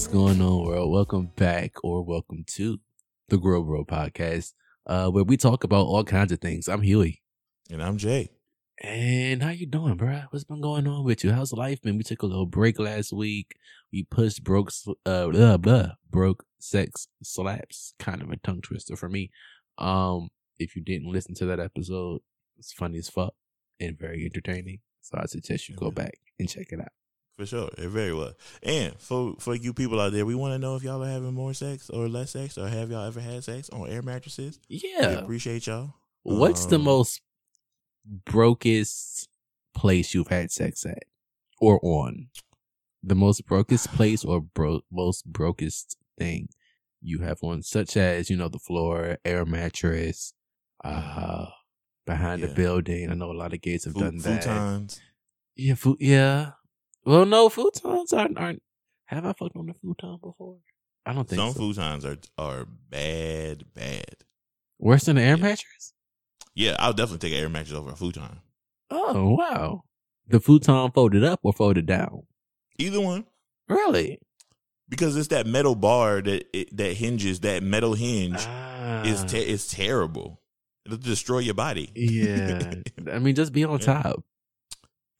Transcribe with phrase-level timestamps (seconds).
[0.00, 0.90] What's going on, world?
[0.90, 2.80] Welcome back or welcome to
[3.28, 4.54] the Grow Bro podcast,
[4.86, 6.68] uh, where we talk about all kinds of things.
[6.68, 7.20] I'm Huey.
[7.70, 8.30] And I'm Jay.
[8.82, 10.22] And how you doing, bro?
[10.30, 11.32] What's been going on with you?
[11.32, 11.98] How's life been?
[11.98, 13.56] We took a little break last week.
[13.92, 14.70] We pushed broke,
[15.04, 17.92] uh, blah, blah, broke sex slaps.
[17.98, 19.30] Kind of a tongue twister for me.
[19.76, 22.22] Um, if you didn't listen to that episode,
[22.56, 23.34] it's funny as fuck
[23.78, 24.78] and very entertaining.
[25.02, 26.88] So I suggest you go back and check it out.
[27.40, 28.34] For sure, it very well.
[28.62, 31.32] And for for you people out there, we want to know if y'all are having
[31.32, 34.60] more sex or less sex, or have y'all ever had sex on air mattresses?
[34.68, 35.94] Yeah, we appreciate y'all.
[36.22, 37.22] What's um, the most
[38.26, 39.26] brokest
[39.74, 41.04] place you've had sex at
[41.58, 42.28] or on?
[43.02, 46.50] The most brokest place or bro- most brokest thing
[47.00, 50.34] you have on, such as you know the floor, air mattress,
[50.84, 51.46] uh,
[52.04, 52.48] behind yeah.
[52.48, 53.10] the building.
[53.10, 54.42] I know a lot of gays have F- done that.
[54.42, 55.00] Futons.
[55.56, 56.50] Yeah, yeah.
[57.04, 58.62] Well, no, futons aren't, aren't.
[59.06, 60.58] Have I fucked on a futon before?
[61.06, 61.60] I don't think some so.
[61.60, 64.16] futons are are bad, bad.
[64.78, 65.42] Worse than an air yeah.
[65.42, 65.94] mattress.
[66.54, 68.40] Yeah, I'll definitely take an air mattress over a futon.
[68.90, 69.84] Oh wow!
[70.28, 72.22] The futon folded up or folded down?
[72.78, 73.24] Either one.
[73.68, 74.20] Really?
[74.88, 77.40] Because it's that metal bar that it, that hinges.
[77.40, 79.02] That metal hinge ah.
[79.04, 80.40] is te- is terrible.
[80.84, 81.90] It'll destroy your body.
[81.94, 82.74] Yeah,
[83.12, 84.24] I mean, just be on top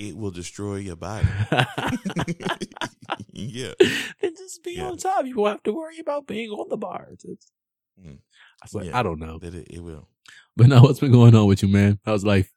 [0.01, 1.29] it will destroy your body.
[3.33, 3.73] yeah.
[4.21, 4.87] Then just be yeah.
[4.87, 5.27] on top.
[5.27, 7.27] You won't have to worry about being on the bars.
[8.03, 8.19] Mm.
[8.63, 9.39] I, yeah, I don't know.
[9.43, 10.09] It, it will.
[10.57, 11.99] But now what's been going on with you, man?
[12.07, 12.51] How's life?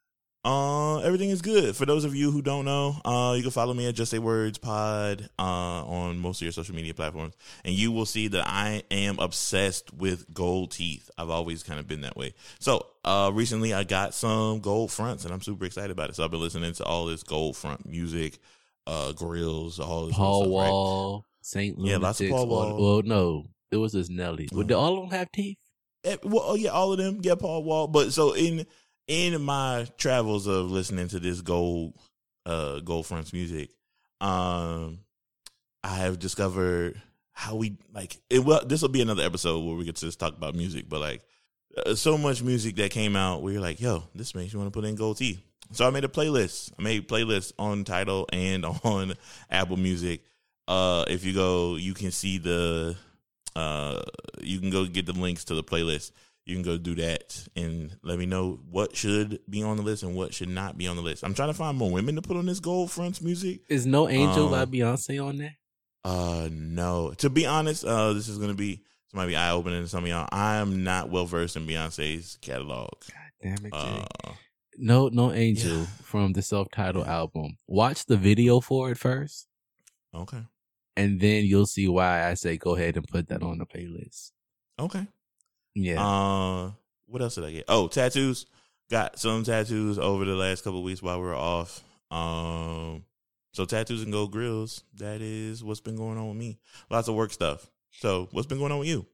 [0.44, 1.74] Uh, everything is good.
[1.74, 4.18] For those of you who don't know, uh, you can follow me at Just Say
[4.18, 8.46] Words Pod uh, on most of your social media platforms, and you will see that
[8.46, 11.10] I am obsessed with gold teeth.
[11.16, 12.34] I've always kind of been that way.
[12.58, 16.16] So, uh, recently I got some gold fronts, and I'm super excited about it.
[16.16, 18.38] So I've been listening to all this gold front music,
[18.86, 21.24] uh, grills, all this Paul stuff, Wall, right?
[21.40, 21.90] Saint Lunatics.
[21.90, 22.82] Yeah, lots of Paul Wall.
[22.82, 24.50] Well, no, it was just Nelly.
[24.52, 24.78] Would mm.
[24.78, 25.56] all of them have teeth?
[26.04, 27.20] Eh, well, oh, yeah, all of them.
[27.22, 27.86] Yeah, Paul Wall.
[27.88, 28.66] But so in
[29.06, 31.94] in my travels of listening to this gold
[32.46, 33.70] uh gold fronts music
[34.20, 34.98] um
[35.82, 37.00] i have discovered
[37.32, 40.20] how we like it well this will be another episode where we get to just
[40.20, 41.22] talk about music but like
[41.76, 44.72] uh, so much music that came out where you're like yo this makes you want
[44.72, 45.40] to put in gold tea.
[45.72, 46.70] So i made a playlist.
[46.78, 49.14] I made playlists on Tidal and on
[49.50, 50.22] apple music.
[50.68, 52.96] Uh if you go you can see the
[53.56, 54.02] uh
[54.40, 56.12] you can go get the links to the playlist
[56.46, 60.02] you can go do that and let me know what should be on the list
[60.02, 61.24] and what should not be on the list.
[61.24, 63.60] I'm trying to find more women to put on this Gold Fronts music.
[63.68, 65.56] Is No Angel um, by Beyonce on there?
[66.04, 67.12] Uh, no.
[67.18, 70.04] To be honest, uh, this is gonna be this might be eye opening to some
[70.04, 70.28] of y'all.
[70.30, 72.90] I am not well versed in Beyonce's catalog.
[73.00, 73.72] God damn it.
[73.72, 74.04] Uh,
[74.76, 75.86] no, no Angel yeah.
[76.02, 77.56] from the self titled album.
[77.66, 79.46] Watch the video for it first.
[80.14, 80.42] Okay.
[80.96, 84.32] And then you'll see why I say go ahead and put that on the playlist.
[84.78, 85.06] Okay.
[85.74, 86.04] Yeah.
[86.04, 86.72] Uh,
[87.06, 87.64] what else did I get?
[87.68, 88.46] Oh, tattoos.
[88.90, 91.82] Got some tattoos over the last couple weeks while we were off.
[92.10, 93.04] Um,
[93.52, 94.84] so tattoos and gold grills.
[94.96, 96.58] That is what's been going on with me.
[96.90, 97.68] Lots of work stuff.
[97.92, 99.06] So what's been going on with you?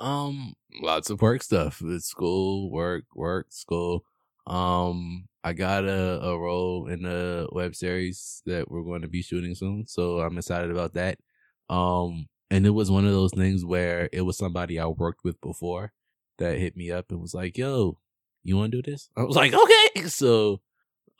[0.00, 1.80] Um, lots of work stuff.
[1.84, 4.04] It's school, work, work, school.
[4.46, 9.22] Um, I got a, a role in a web series that we're going to be
[9.22, 11.18] shooting soon, so I'm excited about that.
[11.70, 15.40] Um, and it was one of those things where it was somebody I worked with
[15.40, 15.92] before,
[16.38, 17.98] that hit me up and was like, "Yo,
[18.42, 20.60] you want to do this?" I was like, "Okay." So,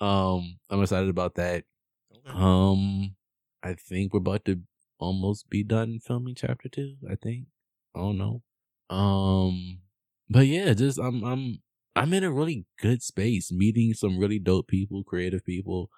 [0.01, 1.65] um, I'm excited about that.
[2.13, 2.37] Okay.
[2.39, 3.17] Um,
[3.63, 4.61] I think we're about to
[4.99, 6.97] almost be done filming chapter two.
[7.11, 7.47] I think.
[7.95, 8.43] I don't know.
[8.91, 9.81] Um,
[10.29, 11.63] but yeah, just I'm I'm
[11.97, 15.91] I'm in a really good space, meeting some really dope people, creative people.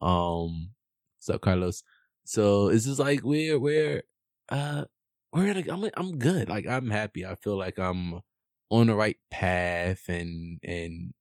[0.00, 0.70] Um,
[1.16, 1.82] what's up, Carlos?
[2.24, 4.02] So it's just like we're we're
[4.48, 4.84] uh
[5.32, 6.48] we're in a, I'm I'm good.
[6.48, 7.24] Like I'm happy.
[7.24, 8.20] I feel like I'm
[8.70, 11.14] on the right path and and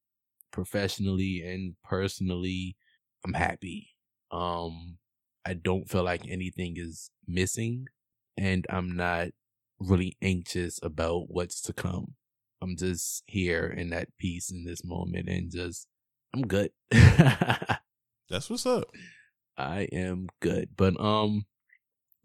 [0.51, 2.75] professionally and personally
[3.25, 3.89] I'm happy.
[4.31, 4.97] Um
[5.45, 7.87] I don't feel like anything is missing
[8.37, 9.29] and I'm not
[9.79, 12.13] really anxious about what's to come.
[12.61, 15.87] I'm just here in that peace in this moment and just
[16.33, 16.71] I'm good.
[16.91, 18.85] That's what's up.
[19.57, 20.69] I am good.
[20.75, 21.45] But um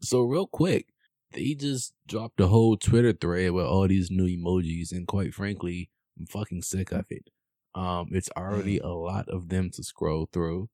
[0.01, 0.87] so real quick,
[1.33, 5.91] they just dropped a whole Twitter thread with all these new emojis, and quite frankly,
[6.19, 7.31] I'm fucking sick of it.
[7.75, 8.85] Um, it's already mm.
[8.85, 10.69] a lot of them to scroll through.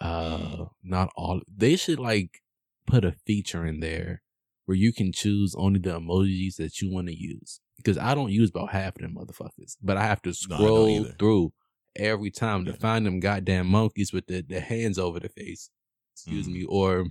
[0.00, 1.40] Uh, not all.
[1.54, 2.42] They should like
[2.86, 4.22] put a feature in there
[4.66, 7.60] where you can choose only the emojis that you want to use.
[7.76, 11.10] Because I don't use about half of them motherfuckers, but I have to scroll no,
[11.18, 11.52] through
[11.94, 15.70] every time to find them goddamn monkeys with the, the hands over the face.
[16.14, 16.52] Excuse mm.
[16.52, 17.06] me, or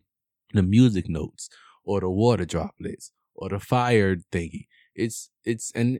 [0.54, 1.50] the music notes
[1.86, 4.68] or the water droplets or the fire thingy.
[4.94, 6.00] It's it's and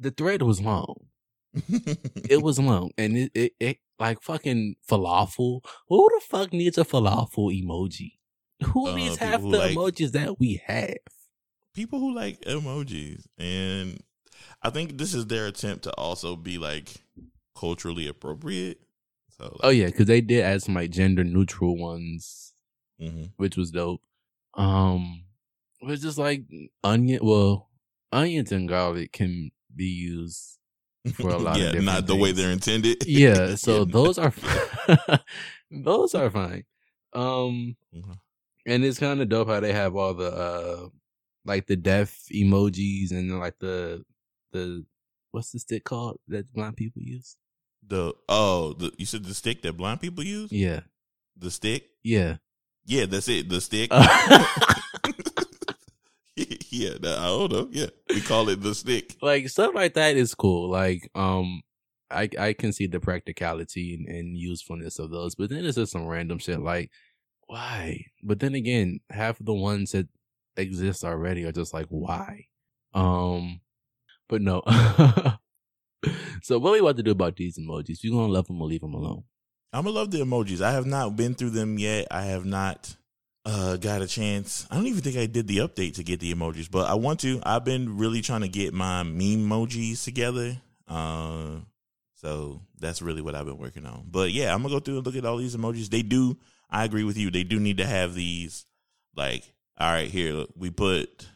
[0.00, 0.96] the thread was long.
[2.28, 5.60] It was long, and it it, it like fucking falafel.
[5.88, 8.12] Who the fuck needs a falafel emoji?
[8.72, 10.96] Who Uh, needs half the like- emojis that we have?
[11.74, 14.00] people who like emojis and
[14.62, 16.88] i think this is their attempt to also be like
[17.54, 18.80] culturally appropriate
[19.36, 22.54] so like, Oh yeah, because they did add some like gender neutral ones,
[22.98, 23.32] mhm.
[23.36, 24.00] which was dope.
[24.54, 25.24] Um,
[25.82, 26.42] it was just like
[26.84, 27.20] onion.
[27.22, 27.68] Well,
[28.12, 30.58] onions and garlic can be used
[31.14, 33.04] for a lot of yeah different not the way they're intended.
[33.06, 34.32] Yeah so those are
[35.70, 36.64] those are fine.
[37.12, 38.18] Um Mhm.
[38.66, 40.88] and it's kind of dope how they have all the uh
[41.44, 44.04] like the deaf emojis and like the
[44.52, 44.84] the
[45.30, 47.36] what's the stick called that blind people use?
[47.86, 50.50] The oh the, you said the stick that blind people use?
[50.50, 50.80] Yeah.
[51.36, 51.90] The stick?
[52.02, 52.38] Yeah.
[52.86, 53.90] Yeah that's it the stick
[56.76, 57.68] yeah i don't know.
[57.70, 59.16] Yeah we call it the stick.
[59.22, 60.70] Like stuff like that is cool.
[60.70, 61.62] Like um
[62.10, 65.90] i i can see the practicality and, and usefulness of those but then it's just
[65.92, 66.90] some random shit like
[67.48, 68.04] why?
[68.22, 70.08] But then again half of the ones that
[70.56, 72.46] exist already are just like why?
[72.94, 73.60] Um
[74.28, 74.62] but no.
[76.42, 78.02] So what are we about to do about these emojis?
[78.02, 79.24] You gonna love them or leave them alone?
[79.72, 80.60] I'm gonna love the emojis.
[80.60, 82.06] I have not been through them yet.
[82.10, 82.96] I have not
[83.46, 84.66] uh, got a chance.
[84.70, 87.20] I don't even think I did the update to get the emojis, but I want
[87.20, 87.40] to.
[87.44, 90.56] I've been really trying to get my meme emojis together.
[90.88, 91.60] Uh,
[92.16, 94.06] so that's really what I've been working on.
[94.10, 95.88] But yeah, I'm gonna go through and look at all these emojis.
[95.88, 96.36] They do.
[96.68, 97.30] I agree with you.
[97.30, 98.66] They do need to have these.
[99.14, 99.44] Like,
[99.78, 101.28] all right, here look, we put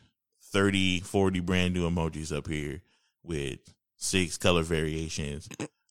[0.52, 2.82] 30, 40 brand new emojis up here
[3.22, 3.60] with
[3.96, 5.48] six color variations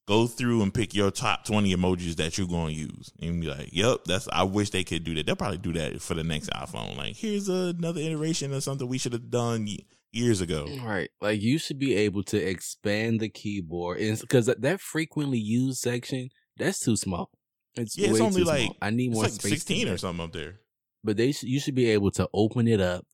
[0.09, 3.13] go through and pick your top 20 emojis that you're going to use.
[3.21, 5.25] And be like yep that's i wish they could do that.
[5.25, 6.97] They'll probably do that for the next iphone.
[6.97, 9.67] Like here's another iteration of something we should have done
[10.11, 10.67] years ago.
[10.83, 11.09] Right.
[11.21, 13.99] Like you should be able to expand the keyboard.
[13.99, 17.29] Because that, that frequently used section that's too small.
[17.75, 18.77] It's, yeah it's only like small.
[18.81, 20.55] i need it's more like space 16 or something up there.
[21.03, 23.05] But they sh- you should be able to open it up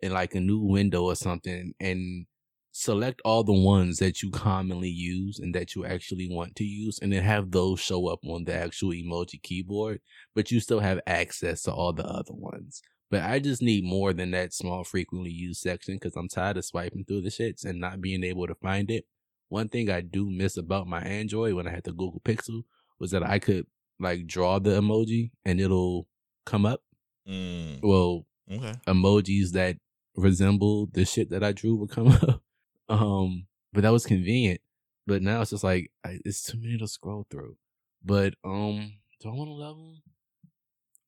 [0.00, 2.26] in like a new window or something and
[2.80, 6.98] select all the ones that you commonly use and that you actually want to use
[7.02, 10.00] and then have those show up on the actual emoji keyboard
[10.34, 12.80] but you still have access to all the other ones.
[13.10, 16.64] But i just need more than that small frequently used section because i'm tired of
[16.64, 19.04] swiping through the shits and not being able to find it.
[19.48, 22.62] One thing i do miss about my android when i had the google pixel
[22.98, 23.66] was that i could
[23.98, 26.06] like draw the emoji and it'll
[26.46, 26.80] come up.
[27.28, 28.74] Mm, well okay.
[28.86, 29.76] emojis that
[30.16, 32.42] resemble the shit that I drew would come up.
[32.90, 34.60] Um, but that was convenient.
[35.06, 37.56] But now it's just like I, it's too many to scroll through.
[38.04, 40.02] But um, do I want to love them?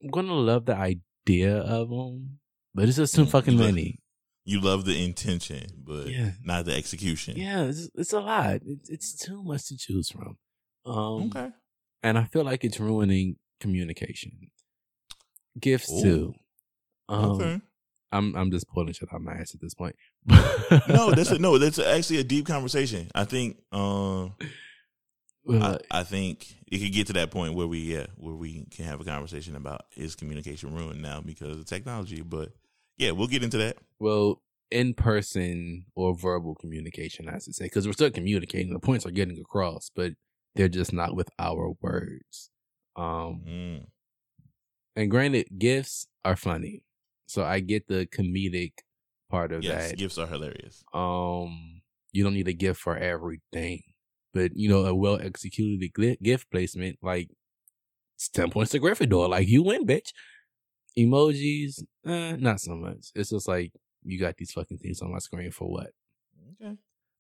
[0.03, 2.39] I'm gonna love the idea of them,
[2.75, 4.01] but it's just too fucking many.
[4.45, 6.33] you love the intention but Yeah.
[6.43, 8.61] not the execution Yeah, it's, it's a lot.
[8.67, 10.37] It's, it's too much to choose from.
[10.85, 11.51] Um, okay
[12.03, 14.51] and I feel like it's ruining communication.
[15.61, 16.35] GIFs too.
[17.09, 17.61] Um, okay
[18.13, 19.97] I'm I'm just pulling shit out of my ass at this point.
[20.27, 24.35] no that's a, no that's actually a deep conversation i think um
[25.45, 28.65] Well, I, I think it could get to that point where we yeah where we
[28.71, 32.51] can have a conversation about is communication ruined now because of technology but
[32.97, 34.43] yeah we'll get into that well,
[34.73, 38.73] in person or verbal communication, I should say, because we're still communicating.
[38.73, 40.15] The points are getting across, but
[40.57, 42.51] they're just not with our words.
[42.97, 43.87] Um, mm.
[44.97, 46.83] and granted, GIFs are funny,
[47.33, 48.73] so I get the comedic
[49.31, 49.99] part of yes that.
[49.99, 51.81] GIFs are hilarious Um,
[52.13, 53.83] you don't need a GIF for everything,
[54.35, 55.81] but you know, a well executed
[56.23, 57.31] GIF placement, like
[58.17, 59.29] it's ten points to Gryffindor.
[59.29, 60.11] Like you win, bitch.
[60.99, 63.11] Emojis, eh, not so much.
[63.15, 63.73] It's just like
[64.05, 65.91] you got these fucking things on my screen for what?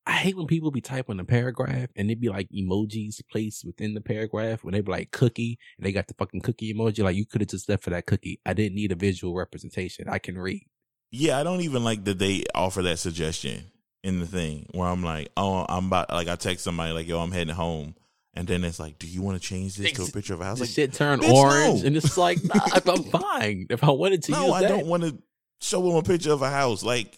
[0.06, 3.94] I hate when people be typing a paragraph and it be like emojis placed within
[3.94, 7.04] the paragraph when they be like cookie and they got the fucking cookie emoji.
[7.04, 8.40] Like you could have just left for that cookie.
[8.44, 10.09] I didn't need a visual representation.
[10.09, 10.66] I can read.
[11.11, 13.64] yeah i don't even like that they offer that suggestion
[14.02, 17.21] in the thing where i'm like oh i'm about like i text somebody like yo
[17.21, 17.94] i'm heading home
[18.35, 20.44] and then it's like do you want to change this to a picture of a
[20.44, 21.87] house like shit turn orange no.
[21.87, 22.54] and it's like, nah,
[22.87, 23.66] I'm fine.
[23.71, 24.68] If I wanted to no i that.
[24.68, 25.16] don't want to
[25.61, 27.16] show them a picture of a house like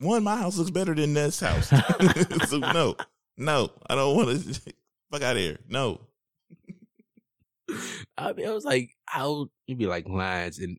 [0.00, 1.68] one my house looks better than this house
[2.48, 2.94] so no
[3.36, 4.60] no i don't want to
[5.10, 6.00] fuck out of here no
[8.18, 10.76] I mean, I was like, how it'd be like lines and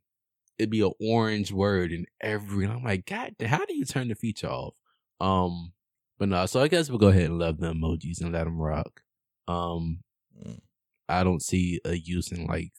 [0.59, 2.63] it'd be an orange word in every.
[2.63, 4.75] And I'm like, God, how do you turn the feature off?
[5.19, 5.73] Um,
[6.19, 6.45] but no.
[6.45, 9.01] So I guess we'll go ahead and love the emojis and let them rock.
[9.47, 10.03] Um,
[10.43, 10.59] Mm.
[11.07, 12.71] I don't see a use in like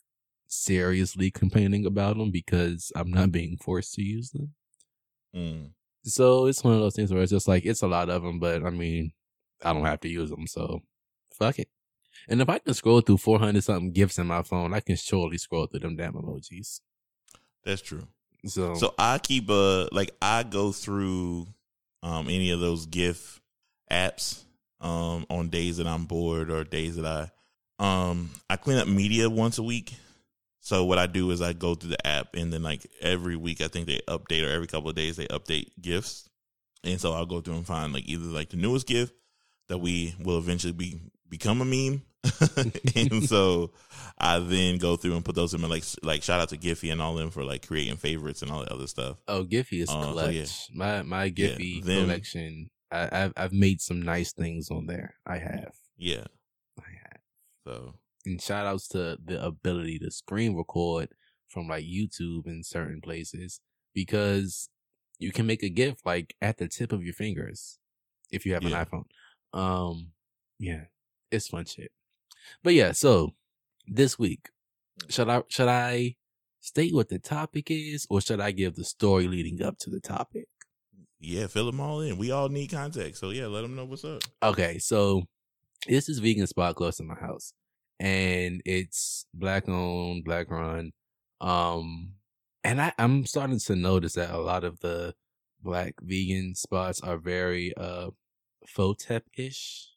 [0.49, 4.55] seriously complaining about them because I'm not being forced to use them.
[5.35, 5.71] Mm.
[6.07, 8.39] So it's one of those things where it's just like it's a lot of them,
[8.39, 9.13] but I mean,
[9.65, 10.83] I don't have to use them, so
[11.35, 11.69] fuck it.
[12.29, 15.39] And if I can scroll through 400 something GIFs in my phone, I can surely
[15.39, 16.81] scroll through them damn emojis.
[17.65, 18.07] That's true.
[18.47, 21.49] So, So I keep a like I go through
[22.03, 23.41] um any of those GIF
[23.91, 24.45] apps
[24.81, 27.31] um on days that I'm bored or days that I
[27.85, 29.95] um I clean up media once a week.
[30.67, 33.61] So what I do is I go through the app and then like every week
[33.61, 36.29] I think they update or every couple of days they update GIFs.
[36.83, 39.13] And so I'll go through and find like either like the newest GIF
[39.69, 42.03] that we will eventually be become a meme.
[42.97, 43.71] and so
[44.19, 46.91] I then go through and put those in my like like shout out to Giphy
[46.91, 49.19] and all them for like creating favorites and all that other stuff.
[49.29, 50.35] oh, Giphy is Uh, so clutch.
[50.35, 50.47] yeah.
[50.75, 55.15] My my Giphy them- collection, I, I've I've made some nice things on there.
[55.25, 55.75] I have.
[55.97, 56.25] Yeah.
[56.81, 57.21] I have.
[57.65, 57.95] So
[58.27, 61.09] And shout outs to the ability to screen record
[61.49, 63.61] from like YouTube in certain places
[63.95, 64.69] because
[65.19, 67.79] you can make a GIF like at the tip of your fingers
[68.31, 68.81] if you have Yeah.
[68.81, 69.59] an iPhone.
[69.59, 70.13] Um,
[70.59, 70.85] yeah,
[71.31, 71.93] it's fun shit.
[72.63, 73.35] But yeah, so
[73.87, 74.51] this week,
[75.09, 76.17] should I should I
[76.61, 80.01] state what the topic is, or should I give the story leading up to the
[80.01, 80.49] topic?
[81.19, 82.19] yeah, fill them all in.
[82.19, 83.21] We all need context.
[83.21, 84.23] So yeah, let them know what's up.
[84.43, 85.23] Okay, so
[85.89, 87.53] this is vegan spot close to my house,
[87.99, 90.93] and it's black owned, black run.
[91.41, 92.13] Um,
[92.65, 95.15] and I, I'm starting to notice that a lot of the
[95.63, 98.11] black vegan spots are very uh
[98.77, 99.89] hotep ish.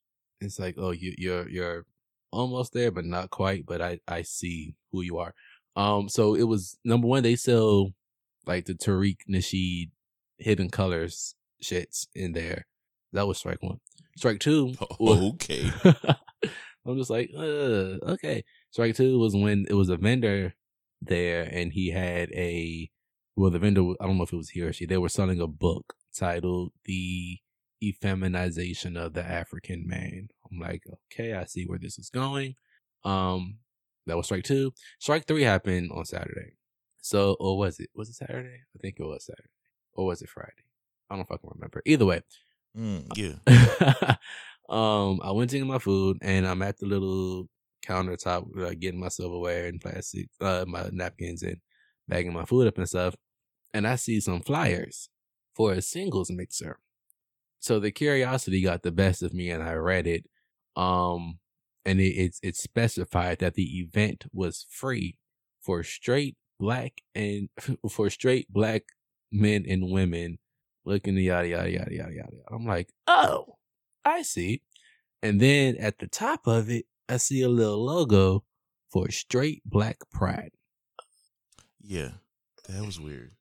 [0.42, 1.86] It's like, oh, you you're you're
[2.32, 3.66] almost there, but not quite.
[3.66, 5.34] But I I see who you are.
[5.76, 7.24] Um, so it was number one.
[7.24, 7.94] They sell
[8.46, 9.92] like the Tariq Nasheed
[10.38, 12.66] hidden colors shits in there.
[13.14, 13.80] That was strike one.
[14.18, 14.74] Strike two.
[15.00, 15.72] Okay.
[16.90, 18.44] I'm just like, okay.
[18.72, 20.54] Strike two was when it was a vendor
[21.02, 22.90] there and he had a,
[23.36, 25.40] well, the vendor, I don't know if it was he or she, they were selling
[25.40, 27.40] a book titled The
[27.84, 30.30] Effeminization of the African Man.
[30.52, 32.56] I'm like, okay, I see where this is going.
[33.04, 33.60] Um,
[34.08, 34.74] that was strike two.
[35.00, 36.54] Strike three happened on Saturday.
[37.02, 38.62] So, or was it, was it Saturday?
[38.76, 39.50] I think it was Saturday.
[39.94, 40.52] Or was it Friday?
[41.10, 41.82] I don't fucking remember.
[41.86, 42.22] Either way,
[42.78, 43.36] Mm, yeah.
[44.70, 47.48] um, I went to get my food and I'm at the little
[47.86, 51.58] countertop, like getting my silverware and plastic, uh, my napkins and
[52.08, 53.16] bagging my food up and stuff.
[53.74, 55.10] And I see some flyers
[55.56, 56.80] for a singles mixer.
[57.60, 60.26] So the curiosity got the best of me and I read it.
[60.76, 61.40] Um,
[61.86, 65.18] and it, it's, it specified that the event was free
[65.62, 67.50] for straight black and
[67.90, 68.84] for straight black
[69.32, 70.38] men and women
[70.86, 72.38] looking yada yada yada yada yada.
[72.52, 73.56] I'm like, oh,
[74.06, 74.62] I see.
[75.22, 78.44] And then at the top of it, I see a little logo
[78.92, 80.52] for straight black pride.
[81.82, 82.10] Yeah.
[82.68, 83.32] That was weird.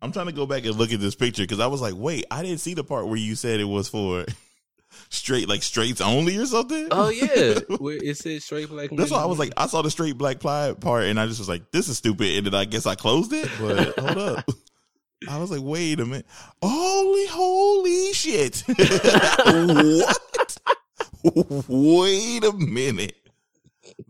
[0.00, 2.24] I'm trying to go back and look at this picture because I was like, wait,
[2.30, 4.24] I didn't see the part where you said it was for
[5.10, 6.88] straight, like straights only or something.
[6.90, 8.90] Oh yeah, where it says straight black.
[8.92, 9.52] That's why I was like.
[9.56, 12.38] I saw the straight black pride part and I just was like, this is stupid.
[12.38, 13.50] And then I guess I closed it.
[13.60, 14.48] But hold up.
[15.28, 16.26] I was like, wait a minute.
[16.62, 18.62] Holy, holy shit.
[18.68, 20.58] what?
[21.68, 23.14] wait a minute.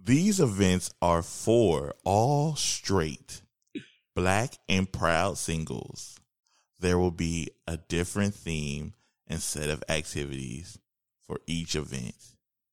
[0.03, 3.43] These events are for all straight,
[4.15, 6.19] black, and proud singles.
[6.81, 8.93] There will be a different theme
[9.27, 10.79] and set of activities
[11.27, 12.15] for each event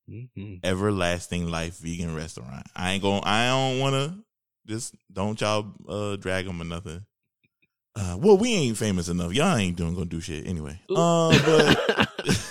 [0.08, 0.60] Mhm.
[0.62, 2.66] everlasting life vegan restaurant.
[2.76, 3.22] I ain't going.
[3.24, 4.18] I don't want to.
[4.66, 7.04] Just don't y'all uh, drag them or nothing.
[7.96, 9.32] Uh, well, we ain't famous enough.
[9.32, 10.78] Y'all ain't doing gonna do shit anyway.
[10.90, 12.08] Uh, but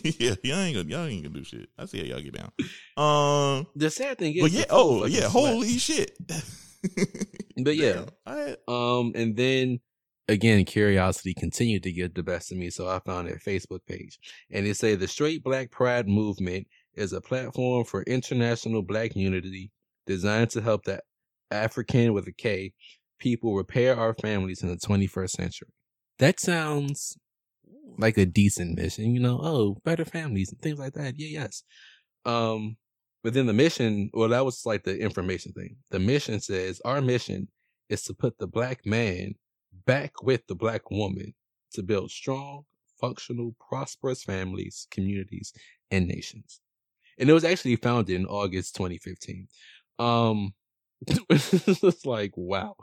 [0.18, 1.68] yeah, y'all ain't gonna y'all ain't gonna do shit.
[1.78, 2.52] I see how y'all get down.
[2.96, 5.30] Um, the sad thing is, but yeah, oh yeah, sweat.
[5.30, 6.16] holy shit.
[7.62, 8.06] But yeah.
[8.26, 9.80] I Um, and then
[10.28, 14.18] again, curiosity continued to get the best of me, so I found a Facebook page,
[14.50, 19.70] and it said the Straight Black Pride Movement is a platform for international Black unity
[20.06, 21.02] designed to help the
[21.50, 22.72] African with a K
[23.20, 25.68] people repair our families in the 21st century.
[26.18, 27.16] That sounds
[27.98, 29.38] like a decent mission, you know.
[29.42, 31.14] Oh, better families and things like that.
[31.16, 31.62] Yeah, yes.
[32.24, 32.76] Um,
[33.22, 35.76] but then the mission, well, that was like the information thing.
[35.90, 37.48] The mission says our mission
[37.88, 39.34] is to put the black man
[39.86, 41.34] back with the black woman
[41.72, 42.64] to build strong,
[43.00, 45.52] functional, prosperous families, communities,
[45.90, 46.60] and nations.
[47.18, 49.48] And it was actually founded in August 2015.
[49.98, 50.54] Um,
[51.08, 52.76] it's like wow.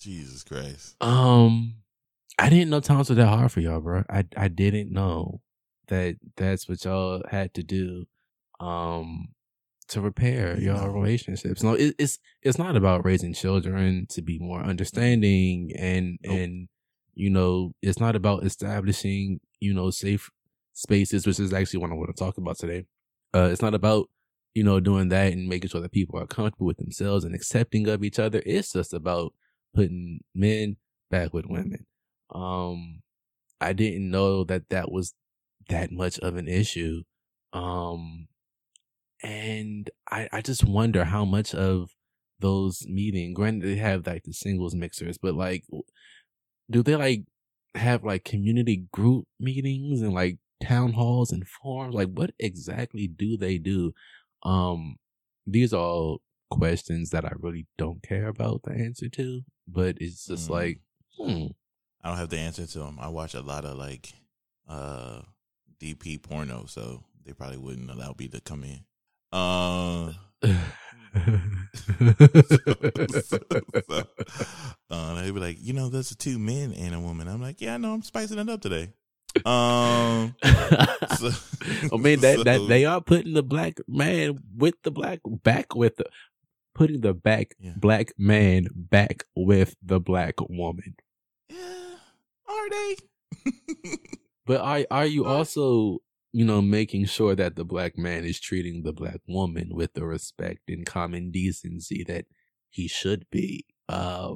[0.00, 0.96] Jesus Christ.
[1.00, 1.76] Um,
[2.38, 4.04] I didn't know times were that hard for y'all, bro.
[4.08, 5.40] I I didn't know
[5.88, 8.06] that that's what y'all had to do,
[8.60, 9.28] um,
[9.88, 10.76] to repair Yeah.
[10.80, 11.62] y'all relationships.
[11.62, 16.34] No, it, it's it's not about raising children to be more understanding and Nope.
[16.36, 16.68] and
[17.14, 20.30] you know, it's not about establishing, you know, safe
[20.72, 22.86] spaces, which is actually what I want to talk about today.
[23.32, 24.08] Uh, it's not about,
[24.54, 27.88] you know, doing that and making sure that people are comfortable with themselves and accepting
[27.88, 28.42] of each other.
[28.46, 29.34] It's just about
[29.74, 30.76] putting men
[31.10, 31.86] back with women.
[32.32, 33.02] Um,
[33.60, 35.14] I didn't know that that was
[35.68, 37.02] that much of an issue.
[37.52, 38.28] Um,
[39.22, 41.90] and I, I just wonder how much of
[42.40, 45.64] those meetings, granted they have like the singles mixers, but like,
[46.70, 47.22] do they like
[47.74, 51.94] have like community group meetings and like town halls and forums?
[51.94, 53.92] Like, what exactly do they do?
[54.44, 54.96] Um,
[55.46, 56.20] these are all
[56.50, 60.52] questions that I really don't care about the answer to, but it's just mm.
[60.52, 60.80] like,
[61.18, 61.46] hmm.
[62.02, 62.98] I don't have the answer to them.
[63.00, 64.12] I watch a lot of like
[64.68, 65.22] uh
[65.80, 68.80] DP porno, so they probably wouldn't allow me to come in.
[69.32, 70.12] Uh,
[73.22, 73.38] so,
[73.88, 74.04] so,
[74.90, 77.28] uh, they'd be like, you know, there's two men and a woman.
[77.28, 78.92] I'm like, yeah, I know, I'm spicing it up today.
[79.44, 80.34] Um,
[81.18, 81.30] so,
[81.92, 85.74] I mean that so, that they are putting the black man with the black back
[85.74, 86.06] with the
[86.74, 87.72] putting the back yeah.
[87.76, 90.96] black man back with the black woman.
[91.48, 91.96] Yeah,
[92.48, 92.96] are they?
[94.46, 96.00] but are are you also
[96.34, 100.04] you know, making sure that the black man is treating the black woman with the
[100.04, 102.24] respect and common decency that
[102.70, 103.64] he should be.
[103.88, 104.34] Uh,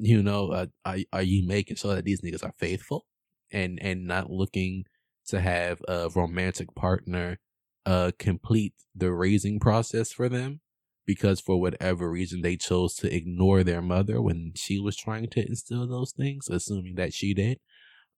[0.00, 3.06] you know, uh, are are you making sure that these niggas are faithful
[3.52, 4.84] and and not looking
[5.26, 7.38] to have a romantic partner
[7.84, 10.60] uh complete the raising process for them
[11.06, 15.46] because for whatever reason they chose to ignore their mother when she was trying to
[15.46, 17.58] instill those things, assuming that she did.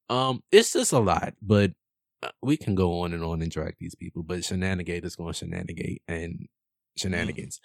[0.09, 1.73] Um, it's just a lot, but
[2.23, 5.33] uh, we can go on and on and drag these people, but shenanigate is going
[5.35, 6.47] to shenanigate and mm.
[6.97, 7.61] shenanigans.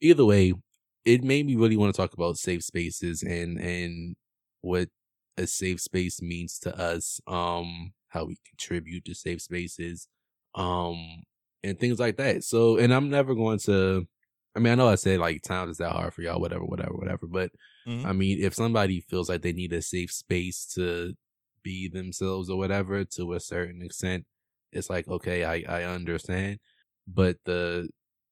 [0.00, 0.54] Either way,
[1.04, 4.14] it made me really want to talk about safe spaces and and
[4.60, 4.88] what
[5.36, 10.08] a safe space means to us, um, how we contribute to safe spaces,
[10.54, 11.24] um,
[11.62, 12.44] and things like that.
[12.44, 14.06] So, and I'm never going to.
[14.56, 16.94] I mean, I know I said like times is that hard for y'all, whatever, whatever,
[16.94, 17.26] whatever.
[17.26, 17.50] But
[17.88, 18.06] mm-hmm.
[18.06, 21.14] I mean, if somebody feels like they need a safe space to
[21.64, 24.24] be themselves or whatever to a certain extent
[24.70, 26.58] it's like okay i i understand
[27.08, 27.88] but the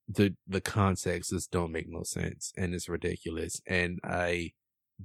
[0.08, 4.52] the the context just don't make no sense and it's ridiculous and i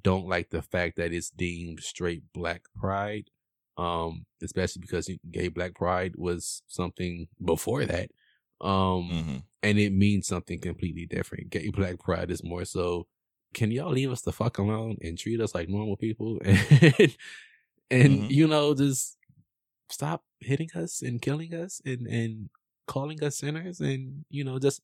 [0.04, 3.30] don't like the fact that it's deemed straight black pride
[3.78, 8.10] um especially because gay black pride was something before that
[8.62, 9.38] um mm-hmm.
[9.62, 13.06] and it means something completely different gay black pride is more so
[13.54, 17.16] can y'all leave us the fuck alone and treat us like normal people and
[17.90, 18.28] and mm-hmm.
[18.30, 19.18] you know just
[19.90, 22.50] stop hitting us and killing us and and
[22.88, 24.82] calling us sinners and you know just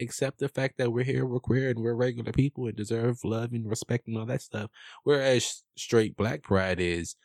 [0.00, 3.52] accept the fact that we're here we're queer and we're regular people and deserve love
[3.52, 4.70] and respect and all that stuff
[5.04, 7.16] whereas straight black pride is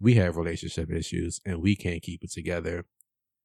[0.00, 2.84] we have relationship issues and we can't keep it together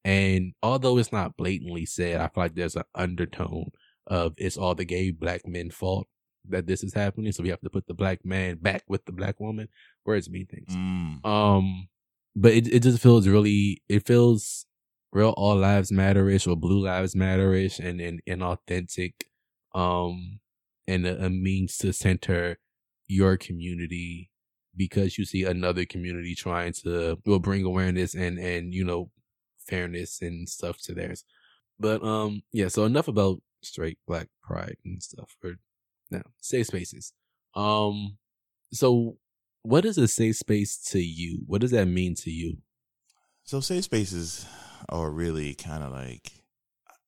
[0.03, 3.69] and although it's not blatantly said i feel like there's an undertone
[4.05, 6.07] of it's all the gay black men fault
[6.49, 7.31] that this is happening.
[7.31, 9.67] So we have to put the black man back with the black woman.
[10.05, 10.73] Words mean things.
[10.73, 11.25] Mm.
[11.25, 11.87] Um,
[12.35, 14.65] but it it just feels really it feels
[15.17, 19.13] real all lives matterish or blue lives matterish and and inauthentic.
[19.73, 20.39] Um,
[20.87, 22.59] and a, a means to center
[23.07, 24.29] your community
[24.75, 29.09] because you see another community trying to will bring awareness and and you know
[29.59, 31.25] fairness and stuff to theirs.
[31.79, 35.35] But um yeah, so enough about straight black pride and stuff.
[35.43, 35.55] Or
[36.11, 37.11] now, safe spaces.
[37.55, 38.17] Um,
[38.71, 39.17] so
[39.63, 41.43] what is a safe space to you?
[41.47, 42.59] What does that mean to you?
[43.43, 44.45] So safe spaces
[44.89, 46.31] are really kind of like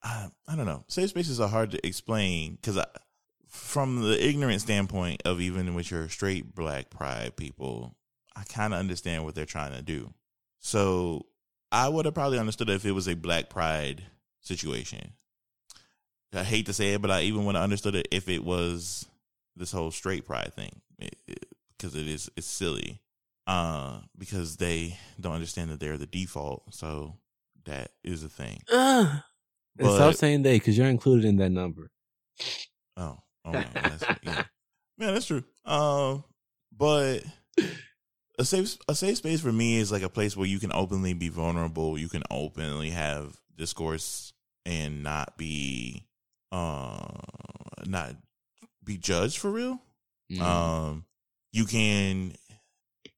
[0.03, 0.83] I, I don't know.
[0.87, 2.79] Safe spaces are hard to explain because
[3.47, 7.95] from the ignorant standpoint of even with your straight black pride people,
[8.35, 10.13] I kind of understand what they're trying to do.
[10.59, 11.25] So
[11.71, 14.03] I would have probably understood if it was a black pride
[14.41, 15.13] situation.
[16.33, 19.07] I hate to say it, but I even would have understood it if it was
[19.55, 23.01] this whole straight pride thing, because it, it, it is it's silly.
[23.47, 27.15] Uh, because they don't understand that they're the default, so
[27.65, 28.61] that is a thing.
[28.71, 29.19] Uh,
[29.75, 31.89] but, stop saying they, because you're included in that number.
[32.97, 34.43] Oh, oh man, that's, yeah.
[34.97, 35.43] man, that's true.
[35.65, 36.23] Um,
[36.75, 37.23] but
[38.39, 41.13] a safe a safe space for me is like a place where you can openly
[41.13, 44.33] be vulnerable, you can openly have discourse
[44.65, 46.05] and not be
[46.51, 47.05] uh
[47.85, 48.15] not
[48.83, 49.81] be judged for real.
[50.31, 50.41] Mm-hmm.
[50.41, 51.05] Um
[51.51, 52.33] you can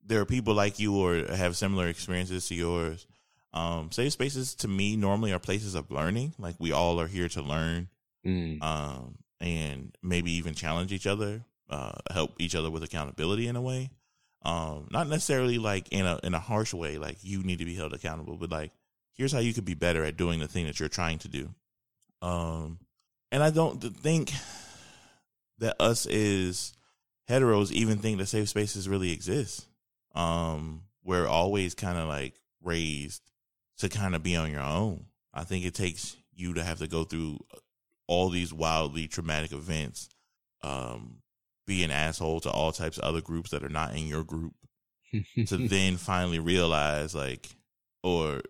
[0.04, 3.06] there are people like you or have similar experiences to yours.
[3.54, 6.34] Um safe spaces to me normally are places of learning.
[6.38, 7.90] Like we all are here to learn.
[8.26, 8.62] Mm.
[8.62, 13.62] Um and maybe even challenge each other, uh help each other with accountability in a
[13.62, 13.92] way.
[14.44, 17.76] Um, not necessarily like in a in a harsh way, like you need to be
[17.76, 18.72] held accountable, but like
[19.14, 21.54] here's how you could be better at doing the thing that you're trying to do.
[22.22, 22.80] Um,
[23.32, 24.32] and I don't think
[25.60, 26.74] that us is
[27.30, 29.68] heteros even think that safe spaces really exist.
[30.16, 32.34] Um, we're always kind of like
[32.64, 33.22] raised
[33.82, 35.06] to kind of be on your own.
[35.34, 37.40] I think it takes you to have to go through
[38.08, 40.10] all these wildly traumatic events,
[40.64, 41.18] um,
[41.66, 44.54] be an asshole to all types of other groups that are not in your group,
[45.48, 47.50] to then finally realize like,
[48.04, 48.42] or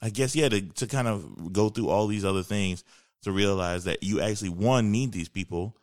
[0.00, 2.84] I guess yeah, to to kind of go through all these other things
[3.22, 5.76] to realize that you actually one need these people,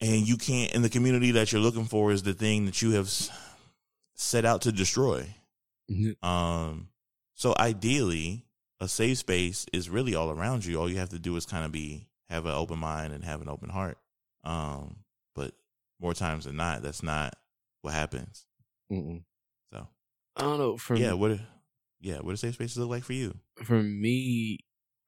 [0.00, 0.74] and you can't.
[0.74, 3.10] And the community that you're looking for is the thing that you have
[4.14, 5.26] set out to destroy.
[5.90, 6.28] Mm-hmm.
[6.28, 6.88] Um,
[7.38, 8.44] so ideally,
[8.80, 10.76] a safe space is really all around you.
[10.76, 13.40] All you have to do is kind of be have an open mind and have
[13.40, 13.96] an open heart.
[14.42, 15.04] Um,
[15.36, 15.52] but
[16.00, 17.36] more times than not, that's not
[17.82, 18.44] what happens.
[18.92, 19.22] Mm-mm.
[19.72, 19.86] So
[20.36, 20.76] I don't know.
[20.76, 21.40] For yeah, me, what
[22.00, 23.38] yeah, what do safe spaces look like for you?
[23.62, 24.58] For me,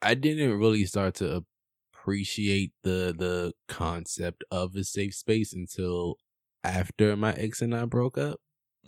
[0.01, 1.45] I didn't really start to
[1.93, 6.15] appreciate the the concept of a safe space until
[6.63, 8.39] after my ex and I broke up.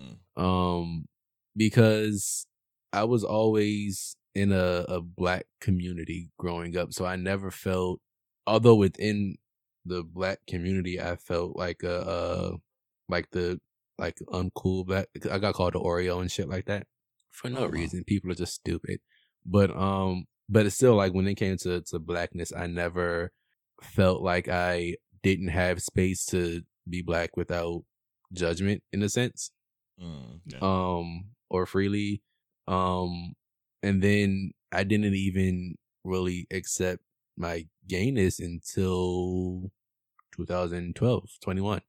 [0.00, 0.40] Mm.
[0.40, 1.06] Um,
[1.56, 2.46] because
[2.92, 6.92] I was always in a, a black community growing up.
[6.92, 8.00] So I never felt,
[8.46, 9.36] although within
[9.84, 12.56] the black community, I felt like a, uh,
[13.08, 13.60] like the,
[13.98, 15.08] like uncool black.
[15.30, 16.86] I got called the Oreo and shit like that
[17.30, 18.04] for no oh, reason.
[18.04, 19.00] People are just stupid.
[19.44, 23.32] But, um, but it's still like when it came to, to blackness, I never
[23.82, 27.82] felt like I didn't have space to be black without
[28.32, 29.50] judgment in a sense.
[30.02, 30.58] Mm, yeah.
[30.60, 32.22] Um, or freely.
[32.66, 33.34] Um,
[33.82, 37.02] and then I didn't even really accept
[37.36, 39.70] my gayness until
[40.36, 41.80] 2012, 21.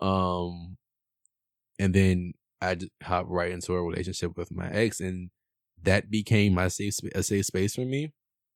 [0.00, 0.76] Um,
[1.78, 5.30] and then I just hopped right into a relationship with my ex, and
[5.82, 8.12] that became my safe a safe space for me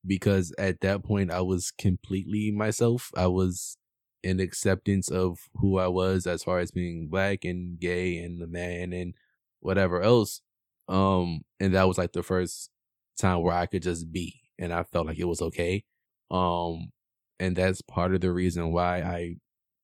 [0.07, 3.11] because at that point I was completely myself.
[3.17, 3.77] I was
[4.23, 8.47] in acceptance of who I was as far as being black and gay and a
[8.47, 9.15] man and
[9.61, 10.41] whatever else.
[10.89, 12.71] Um, and that was like the first
[13.19, 15.85] time where I could just be and I felt like it was okay.
[16.31, 16.91] Um,
[17.39, 19.37] and that's part of the reason why I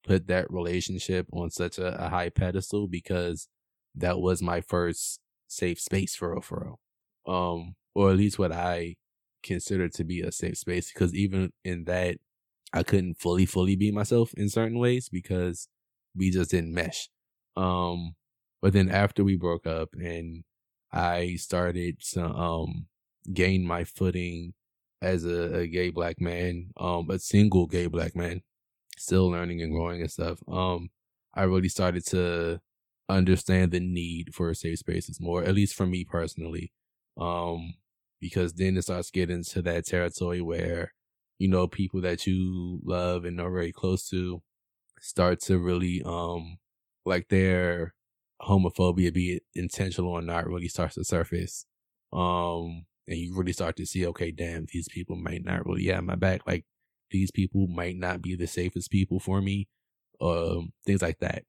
[0.06, 3.48] put that relationship on such a, a high pedestal because
[3.94, 6.76] that was my first safe space for real, for
[7.26, 7.34] real.
[7.34, 8.96] Um, or at least what I
[9.42, 12.16] considered to be a safe space because even in that,
[12.72, 15.68] I couldn't fully, fully be myself in certain ways because
[16.16, 17.10] we just didn't mesh.
[17.54, 18.14] Um,
[18.62, 20.44] but then after we broke up and
[20.92, 22.86] I started to um
[23.32, 24.54] gain my footing
[25.00, 28.42] as a, a gay black man, um, a single gay black man,
[28.98, 30.40] still learning and growing and stuff.
[30.48, 30.90] Um,
[31.34, 32.60] I really started to
[33.08, 36.72] understand the need for safe spaces more, at least for me personally.
[37.16, 37.74] Um,
[38.20, 40.94] because then it starts getting to that territory where,
[41.38, 44.42] you know, people that you love and are very close to
[45.00, 46.58] start to really, um,
[47.04, 47.94] like their
[48.42, 51.66] homophobia, be it intentional or not, really starts to surface.
[52.12, 56.04] Um, and you really start to see, okay, damn, these people might not really have
[56.04, 56.42] my back.
[56.46, 56.64] Like
[57.10, 59.68] these people might not be the safest people for me.
[60.20, 61.44] Um, things like that.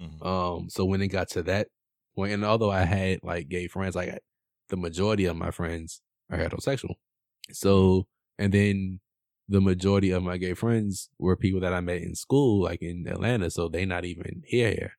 [0.00, 0.26] Mm-hmm.
[0.26, 1.68] Um, so when it got to that
[2.14, 4.18] point, and although I had like gay friends, like
[4.68, 6.94] the majority of my friends are heterosexual.
[7.50, 8.06] So,
[8.38, 9.00] and then
[9.48, 13.06] the majority of my gay friends were people that I met in school, like in
[13.08, 13.50] Atlanta.
[13.50, 14.92] So they not even here.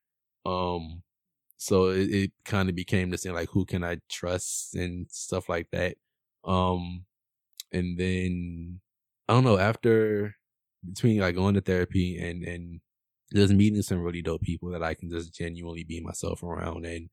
[0.44, 1.02] Um,
[1.60, 5.46] so it, it kind of became this thing like who can I trust and stuff
[5.50, 5.96] like that.
[6.42, 7.04] Um,
[7.72, 8.80] and then
[9.28, 10.36] I don't know after
[10.88, 12.80] between like going to therapy and and
[13.34, 17.10] just meeting some really dope people that I can just genuinely be myself around and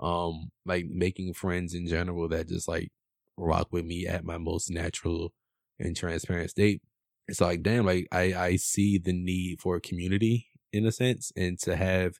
[0.00, 2.90] um like making friends in general that just like
[3.36, 5.34] rock with me at my most natural
[5.78, 6.82] and transparent state.
[7.28, 11.58] It's like damn, like I I see the need for community in a sense and
[11.60, 12.14] to have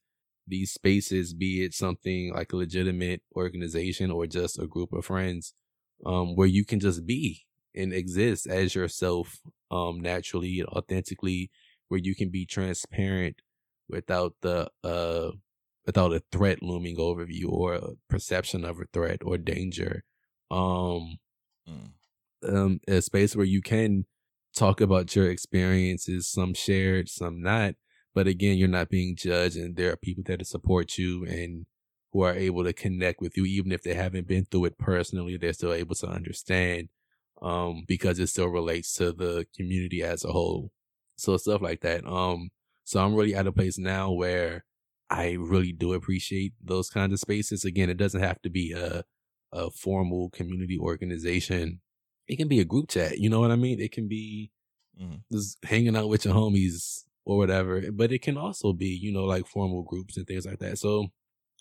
[0.50, 5.54] these spaces, be it something like a legitimate organization or just a group of friends,
[6.04, 9.38] um, where you can just be and exist as yourself,
[9.70, 11.50] um, naturally and authentically,
[11.88, 13.36] where you can be transparent
[13.88, 15.30] without the, uh,
[15.86, 20.04] without a threat looming over you or a perception of a threat or danger.
[20.50, 21.18] Um,
[21.68, 21.92] mm.
[22.48, 24.06] um, a space where you can
[24.54, 27.74] talk about your experiences, some shared, some not,
[28.20, 31.64] but again, you're not being judged, and there are people that support you and
[32.12, 35.38] who are able to connect with you, even if they haven't been through it personally.
[35.38, 36.90] They're still able to understand
[37.40, 40.70] um, because it still relates to the community as a whole.
[41.16, 42.04] So stuff like that.
[42.04, 42.50] Um,
[42.84, 44.66] so I'm really at a place now where
[45.08, 47.64] I really do appreciate those kinds of spaces.
[47.64, 49.04] Again, it doesn't have to be a
[49.50, 51.80] a formal community organization.
[52.28, 53.16] It can be a group chat.
[53.18, 53.80] You know what I mean?
[53.80, 54.50] It can be
[55.00, 55.22] Mhm.
[55.32, 57.82] just hanging out with your homies or whatever.
[57.92, 60.78] But it can also be, you know, like formal groups and things like that.
[60.78, 61.08] So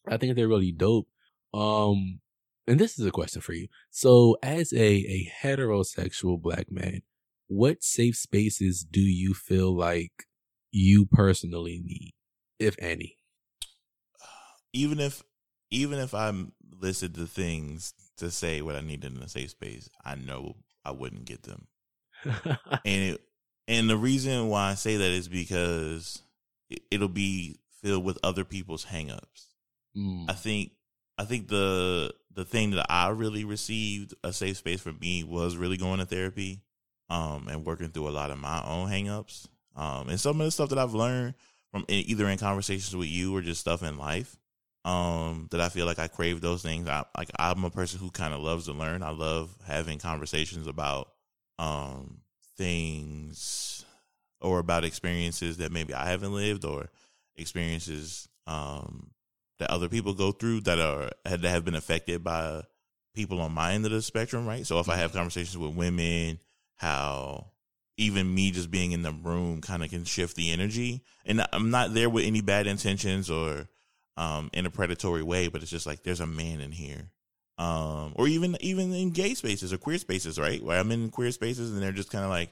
[0.07, 1.07] I think they're really dope.
[1.53, 2.19] Um,
[2.67, 3.67] and this is a question for you.
[3.89, 7.01] So, as a a heterosexual black man,
[7.47, 10.27] what safe spaces do you feel like
[10.71, 12.13] you personally need,
[12.59, 13.17] if any?
[14.73, 15.23] even if
[15.71, 19.89] even if I'm listed the things to say what I needed in a safe space,
[20.03, 21.67] I know I wouldn't get them.
[22.85, 23.21] And it,
[23.69, 26.21] and the reason why I say that is because
[26.69, 29.45] it, it'll be filled with other people's hangups.
[29.95, 30.71] Mm, I think
[31.17, 35.55] I think the the thing that I really received a safe space for me was
[35.55, 36.61] really going to therapy,
[37.09, 40.51] um, and working through a lot of my own hangups, um, and some of the
[40.51, 41.35] stuff that I've learned
[41.71, 44.35] from in, either in conversations with you or just stuff in life,
[44.83, 46.87] um, that I feel like I crave those things.
[46.89, 49.03] I like I'm a person who kind of loves to learn.
[49.03, 51.11] I love having conversations about
[51.59, 52.21] um
[52.59, 53.85] things
[54.41, 56.89] or about experiences that maybe I haven't lived or
[57.37, 59.11] experiences um
[59.59, 62.61] that other people go through that are that have been affected by
[63.15, 64.67] people on my end of the spectrum, right?
[64.67, 66.39] So if I have conversations with women,
[66.75, 67.51] how
[67.97, 71.71] even me just being in the room kind of can shift the energy, and I'm
[71.71, 73.69] not there with any bad intentions or
[74.17, 77.09] um in a predatory way, but it's just like there's a man in here.
[77.59, 80.63] Um, or even even in gay spaces or queer spaces, right?
[80.63, 82.51] Where I'm in queer spaces and they're just kind of like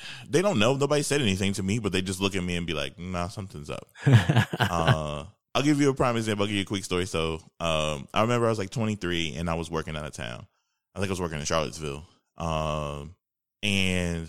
[0.28, 0.74] they don't know.
[0.74, 3.28] Nobody said anything to me, but they just look at me and be like, "Nah,
[3.28, 6.44] something's up." uh, I'll give you a prime example.
[6.44, 7.06] I'll give you a quick story.
[7.06, 10.46] So, um, I remember I was like 23 and I was working out of town.
[10.94, 12.04] I think I was working in Charlottesville.
[12.36, 13.14] Um,
[13.62, 14.28] and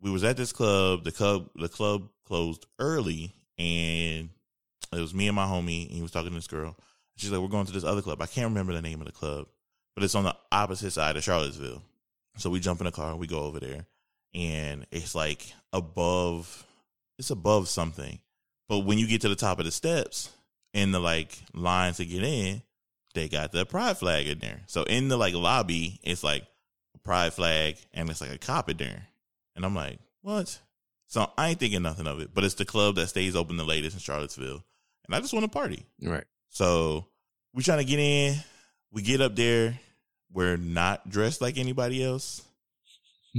[0.00, 1.04] we was at this club.
[1.04, 4.30] The club, the club closed early, and
[4.92, 5.86] it was me and my homie.
[5.86, 6.76] And he was talking to this girl.
[7.16, 8.20] She's like, "We're going to this other club.
[8.20, 9.46] I can't remember the name of the club,
[9.96, 11.82] but it's on the opposite side of Charlottesville."
[12.36, 13.16] So we jump in a car.
[13.16, 13.86] We go over there,
[14.34, 16.64] and it's like above.
[17.18, 18.20] It's above something,
[18.68, 20.30] but when you get to the top of the steps
[20.74, 22.62] and the like line to get in,
[23.14, 24.60] they got the pride flag in there.
[24.66, 26.44] So in the like lobby, it's like
[26.94, 29.06] a pride flag and it's like a cop in there.
[29.54, 30.60] And I'm like, what?
[31.06, 33.64] So I ain't thinking nothing of it, but it's the club that stays open the
[33.64, 34.62] latest in Charlottesville.
[35.06, 35.86] And I just want to party.
[36.02, 36.24] right.
[36.50, 37.06] So
[37.54, 38.36] we trying to get in.
[38.92, 39.78] We get up there.
[40.32, 42.42] We're not dressed like anybody else.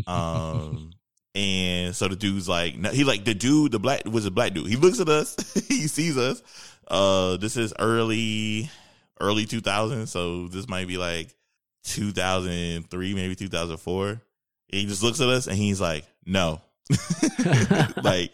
[0.06, 0.92] Um,
[1.36, 4.54] and so the dude's like, no, he like the dude, the black was a black
[4.54, 4.68] dude.
[4.68, 5.36] He looks at us,
[5.68, 6.42] he sees us.
[6.88, 8.70] Uh, this is early,
[9.20, 10.08] early 2000.
[10.08, 11.36] So this might be like
[11.84, 14.22] 2003, maybe 2004.
[14.70, 16.62] He just looks at us and he's like, no,
[18.04, 18.32] like,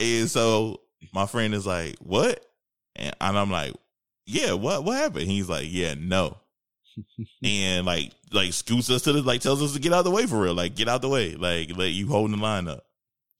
[0.00, 0.80] and so
[1.12, 2.44] my friend is like, what?
[2.96, 3.74] And, and I'm like,
[4.26, 5.26] yeah, what, what happened?
[5.26, 6.36] He's like, yeah, no
[7.44, 10.10] and like like scoots us to the like tells us to get out of the
[10.10, 12.84] way for real, like get out the way, like let you holding the line up.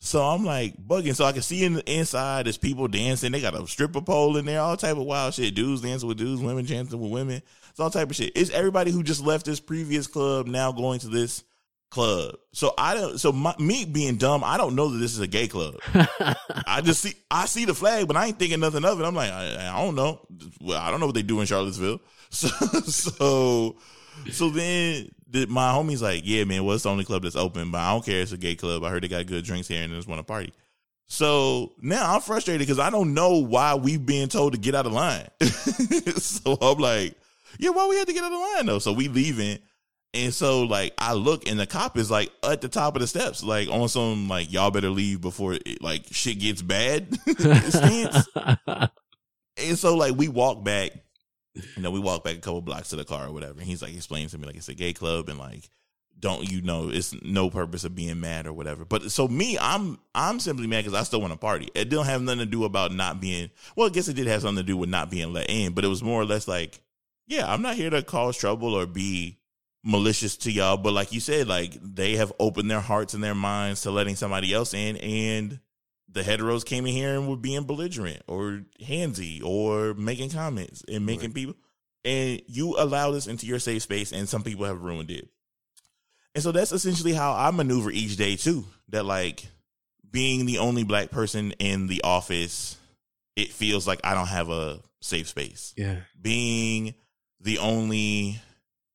[0.05, 3.31] So I'm like bugging, so I can see in the inside there's people dancing.
[3.31, 5.55] They got a stripper pole in there, all type of wild shit.
[5.55, 7.41] Dudes dancing with dudes, women dancing with women.
[7.71, 8.33] It's all type of shit.
[8.35, 11.45] It's everybody who just left this previous club now going to this
[11.93, 12.35] club.
[12.53, 13.19] So I don't.
[13.19, 15.77] So my, me being dumb, I don't know that this is a gay club.
[16.67, 19.05] I just see I see the flag, but I ain't thinking nothing of it.
[19.05, 20.21] I'm like, I, I don't know.
[20.61, 22.01] Well, I don't know what they do in Charlottesville.
[22.41, 23.77] So so
[24.31, 27.79] so then the, my homie's like, yeah, man, well, the only club that's open, but
[27.79, 28.23] I don't care.
[28.23, 28.85] It's a gay club.
[28.85, 30.53] I heard they got good drinks here and they just want to party.
[31.07, 34.87] So now I'm frustrated because I don't know why we've been told to get out
[34.87, 35.29] of line.
[36.17, 37.15] so I'm like,
[37.59, 38.79] yeah, why we had to get out of line though?
[38.79, 39.59] So we leaving.
[40.15, 43.07] And so like I look and the cop is like at the top of the
[43.07, 47.09] steps, like on some like y'all better leave before it, like shit gets bad.
[49.59, 50.93] And so like we walk back,
[51.55, 53.59] you know, we walk back a couple blocks to the car or whatever.
[53.59, 55.69] And he's like explaining to me like it's a gay club and like
[56.19, 58.85] don't you know it's no purpose of being mad or whatever.
[58.85, 61.69] But so me, I'm I'm simply mad because I still want to party.
[61.75, 64.43] It didn't have nothing to do about not being well, I guess it did have
[64.43, 66.81] something to do with not being let in, but it was more or less like,
[67.27, 69.39] yeah, I'm not here to cause trouble or be
[69.83, 70.77] malicious to y'all.
[70.77, 74.17] But like you said, like they have opened their hearts and their minds to letting
[74.17, 75.59] somebody else in and
[76.13, 81.07] the heteros came in here and were being belligerent or handsy or making comments and
[81.07, 81.35] making Right.
[81.35, 81.55] people
[82.05, 85.29] and you allow this into your safe space and some people have ruined it.
[86.35, 88.65] And so that's essentially how I maneuver each day too.
[88.89, 89.47] That like
[90.11, 92.77] being the only black person in the office,
[93.37, 95.73] it feels like I don't have a safe space.
[95.77, 95.97] yeah.
[96.21, 96.95] Being
[97.41, 98.41] the only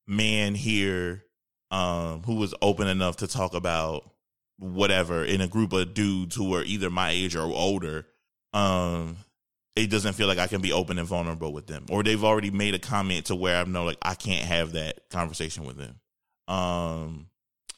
[0.07, 1.23] man here
[1.71, 4.09] um who was open enough to talk about
[4.57, 8.07] whatever in a group of dudes who are either my age or older
[8.53, 9.17] um
[9.77, 12.49] it doesn't feel like I can be open and vulnerable with them, or they've already
[12.49, 15.99] made a comment to where I know like I can't have that conversation with them.
[16.47, 17.27] Um,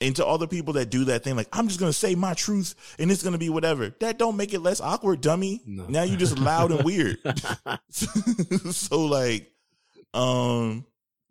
[0.02, 2.34] and to all the people that do that thing, like I'm just gonna say my
[2.34, 3.94] truth and it's gonna be whatever.
[4.00, 5.62] That don't make it less awkward, dummy.
[5.65, 5.88] No.
[5.88, 7.18] Now you're just loud and weird.
[7.89, 9.52] so like,
[10.13, 10.86] um,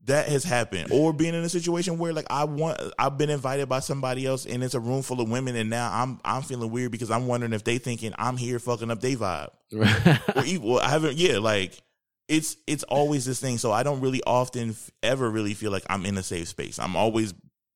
[0.09, 3.69] that has happened, or being in a situation where like I want, I've been invited
[3.69, 6.71] by somebody else and it's a room full of women, and now I'm I'm feeling
[6.71, 9.51] weird because I'm wondering if they thinking I'm here fucking up their vibe.
[10.37, 11.81] Or even well, I haven't yeah like
[12.29, 13.57] it's it's always this thing.
[13.57, 16.79] So i don't really often f- ever really feel like i'm in a safe space.
[16.79, 17.33] I'm always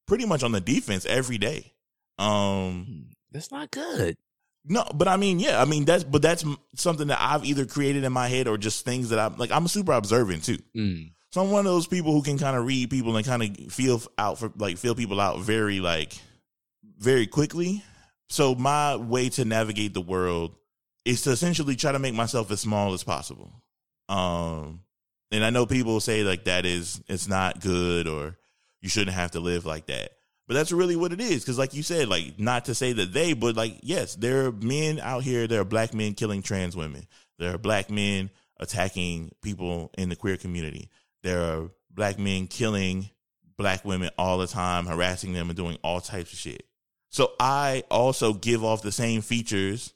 [0.06, 1.72] pretty much on the defense every day.
[2.18, 4.16] Um That's not good.
[4.64, 6.44] no but i mean yeah i mean that's but that's
[6.76, 9.66] something that i've either created in my head or just things that i'm like i'm
[9.66, 10.58] super observant too.
[10.76, 11.10] Mm.
[11.32, 13.72] So i'm one of those people who can kind of read people and kind of
[13.72, 16.14] feel out for like feel people out very like
[17.02, 17.82] very quickly.
[18.28, 20.54] So my way to navigate the world
[21.04, 23.52] is to essentially try to make myself as small as possible.
[24.08, 24.80] Um
[25.30, 28.36] and i know people say like that is it's not good or
[28.82, 30.10] you shouldn't have to live like that.
[30.46, 33.12] But that's really what it is because like you said like not to say that
[33.12, 36.76] they but like yes there are men out here there are black men killing trans
[36.76, 37.06] women.
[37.38, 40.90] There are black men attacking people in the queer community
[41.22, 43.08] there are black men killing
[43.56, 46.64] black women all the time harassing them and doing all types of shit
[47.10, 49.92] so i also give off the same features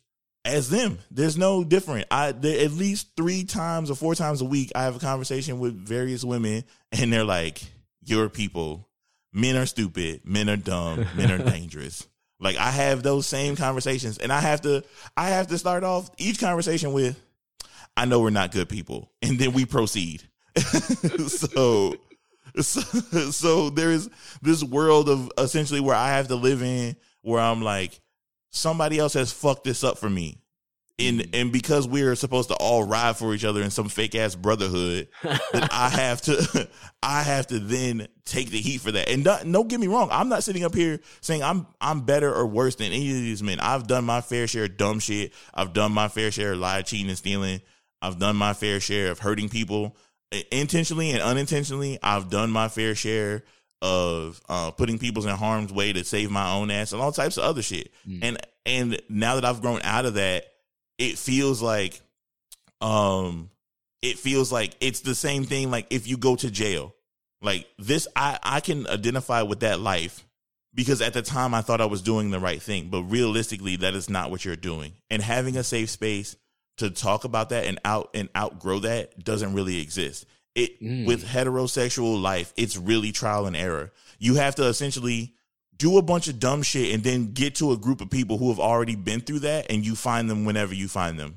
[0.46, 0.98] as them.
[1.10, 2.06] There's no different.
[2.10, 5.58] I there, at least three times or four times a week I have a conversation
[5.58, 7.62] with various women and they're like,
[8.02, 8.88] "Your people,
[9.32, 12.06] men are stupid, men are dumb, men are dangerous."
[12.38, 14.84] Like I have those same conversations and I have to
[15.16, 17.20] I have to start off each conversation with
[17.96, 20.22] I know we're not good people and then we proceed.
[21.28, 21.94] so
[22.60, 22.80] so,
[23.30, 24.08] so there is
[24.42, 28.00] this world of essentially where I have to live in where I'm like
[28.50, 30.38] somebody else has fucked this up for me.
[30.98, 31.34] And mm-hmm.
[31.34, 35.08] and because we're supposed to all ride for each other in some fake ass brotherhood,
[35.22, 36.68] that I have to
[37.02, 39.10] I have to then take the heat for that.
[39.10, 42.32] And don't, don't get me wrong, I'm not sitting up here saying I'm I'm better
[42.32, 43.60] or worse than any of these men.
[43.60, 45.34] I've done my fair share of dumb shit.
[45.52, 47.60] I've done my fair share of lie, cheating, and stealing.
[48.00, 49.96] I've done my fair share of hurting people
[50.50, 51.98] intentionally and unintentionally.
[52.02, 53.44] I've done my fair share
[53.82, 57.36] of uh, putting people in harm's way to save my own ass and all types
[57.36, 57.92] of other shit.
[58.08, 58.18] Mm.
[58.22, 60.46] And and now that I've grown out of that,
[60.98, 62.00] it feels like
[62.80, 63.50] um
[64.02, 66.94] it feels like it's the same thing like if you go to jail.
[67.42, 70.24] Like this I I can identify with that life
[70.74, 73.94] because at the time I thought I was doing the right thing, but realistically that
[73.94, 74.92] is not what you're doing.
[75.10, 76.36] And having a safe space
[76.76, 80.26] to talk about that and out and outgrow that doesn't really exist.
[80.54, 81.06] It Mm.
[81.06, 83.92] with heterosexual life, it's really trial and error.
[84.18, 85.34] You have to essentially
[85.76, 88.48] do a bunch of dumb shit and then get to a group of people who
[88.48, 91.36] have already been through that and you find them whenever you find them.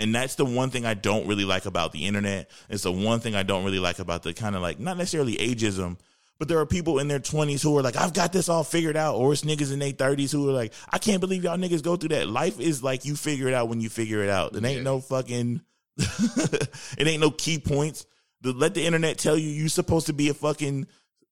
[0.00, 2.50] And that's the one thing I don't really like about the internet.
[2.68, 5.36] It's the one thing I don't really like about the kind of like not necessarily
[5.36, 5.96] ageism,
[6.38, 8.96] but there are people in their 20s who are like, I've got this all figured
[8.96, 9.14] out.
[9.16, 11.96] Or it's niggas in their 30s who are like, I can't believe y'all niggas go
[11.96, 12.28] through that.
[12.28, 14.54] Life is like you figure it out when you figure it out.
[14.54, 14.82] It ain't Yeah.
[14.82, 15.60] no fucking,
[15.98, 18.06] it ain't no key points.
[18.42, 20.86] The, let the internet tell you you're supposed to be a fucking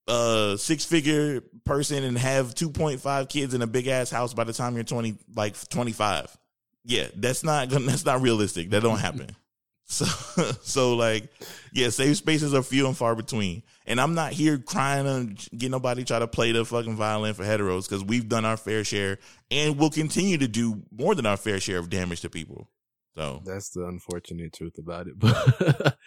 [0.07, 4.53] uh six figure person and have 2.5 kids in a big ass house by the
[4.53, 6.37] time you're 20 like 25
[6.83, 9.27] yeah that's not gonna that's not realistic that don't happen
[9.85, 10.05] so
[10.61, 11.29] so like
[11.71, 15.69] yeah safe spaces are few and far between and i'm not here crying and get
[15.71, 19.19] nobody try to play the fucking violin for heteros because we've done our fair share
[19.51, 22.67] and we'll continue to do more than our fair share of damage to people
[23.15, 25.17] so That's the unfortunate truth about it.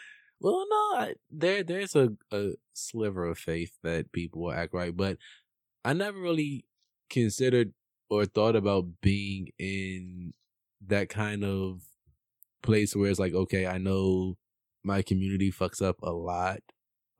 [0.41, 4.73] But well, no, I, there there's a, a sliver of faith that people will act
[4.73, 5.17] right, but
[5.85, 6.65] I never really
[7.11, 7.73] considered
[8.09, 10.33] or thought about being in
[10.87, 11.83] that kind of
[12.63, 14.37] place where it's like, okay, I know
[14.85, 16.61] my community fucks up a lot,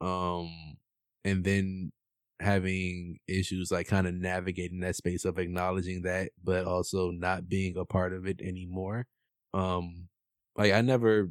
[0.01, 0.77] um,
[1.25, 1.91] and then
[2.39, 7.75] having issues like kind of navigating that space of acknowledging that, but also not being
[7.77, 9.05] a part of it anymore
[9.53, 10.07] um
[10.55, 11.29] like i never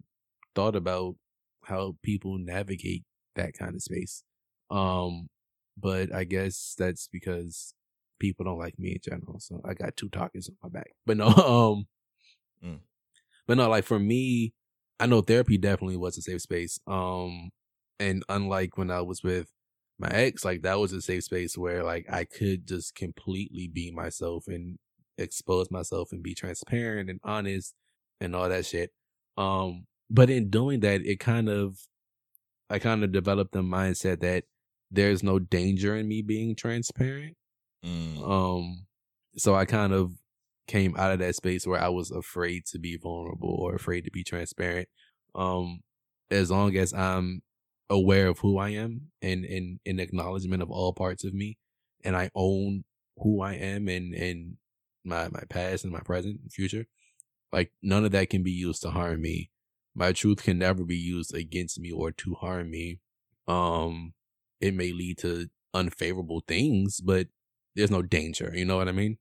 [0.55, 1.15] thought about
[1.65, 3.05] how people navigate
[3.37, 4.25] that kind of space
[4.71, 5.29] um
[5.77, 7.75] but i guess that's because
[8.19, 11.17] people don't like me in general so i got two targets on my back but
[11.17, 11.27] no
[11.77, 11.87] um
[12.65, 12.81] Mm.
[13.49, 14.55] But no like for me
[15.01, 17.51] i know therapy definitely was a safe space um
[17.99, 19.53] and unlike when i was with
[19.99, 23.91] my ex like that was a safe space where like i could just completely be
[23.91, 24.79] myself and
[25.19, 27.75] expose myself and be transparent and honest
[28.21, 28.93] and all that shit.
[29.37, 31.79] Um, but in doing that, it kind of,
[32.71, 34.45] I kind of developed the mindset that
[34.91, 37.37] there's no danger in me being transparent.
[37.85, 38.87] mm, Um,
[39.37, 40.13] so I kind of
[40.69, 44.13] came out of that space where I was afraid to be vulnerable or afraid to
[44.13, 44.89] be transparent
[45.35, 45.83] Um,
[46.31, 47.43] as long as I'm
[47.91, 51.59] aware of who I am and in in acknowledgement of all parts of me,
[52.05, 52.85] and I own
[53.19, 54.59] who I am and and
[55.05, 56.87] my my past and my present and future,
[57.53, 59.51] like none of that can be used to harm me.
[59.95, 63.01] My truth can never be used against me or to harm me.
[63.49, 64.15] Um,
[64.61, 67.29] it may lead to unfavorable things, but
[67.75, 68.53] there's no danger.
[68.55, 69.19] You know what I mean?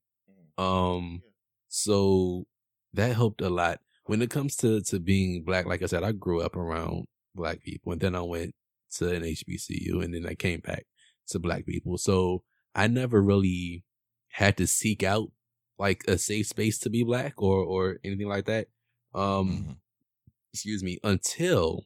[0.57, 1.23] Um,
[1.67, 2.45] so
[2.93, 5.65] that helped a lot when it comes to to being black.
[5.65, 7.05] Like I said, I grew up around
[7.35, 8.55] black people, and then I went
[8.95, 10.85] to an HBCU, and then I came back
[11.29, 11.97] to black people.
[11.97, 12.43] So
[12.73, 13.83] I never really
[14.29, 15.31] had to seek out
[15.79, 18.67] like a safe space to be black or or anything like that.
[19.13, 19.71] Um, mm-hmm.
[20.53, 21.85] excuse me, until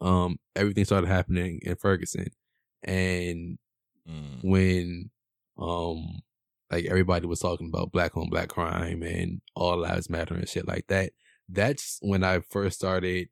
[0.00, 2.28] um everything started happening in Ferguson,
[2.82, 3.58] and
[4.08, 4.42] mm.
[4.42, 5.10] when
[5.58, 6.20] um
[6.70, 10.68] like everybody was talking about black on black crime and all lives matter and shit
[10.68, 11.12] like that.
[11.48, 13.28] That's when I first started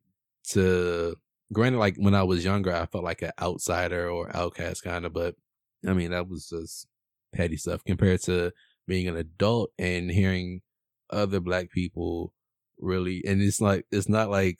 [0.50, 1.14] to
[1.52, 5.12] granted like when I was younger I felt like an outsider or outcast kind of,
[5.12, 5.36] but
[5.86, 6.88] I mean that was just
[7.32, 8.52] petty stuff compared to
[8.86, 10.62] being an adult and hearing
[11.10, 12.32] other black people
[12.78, 14.58] really and it's like it's not like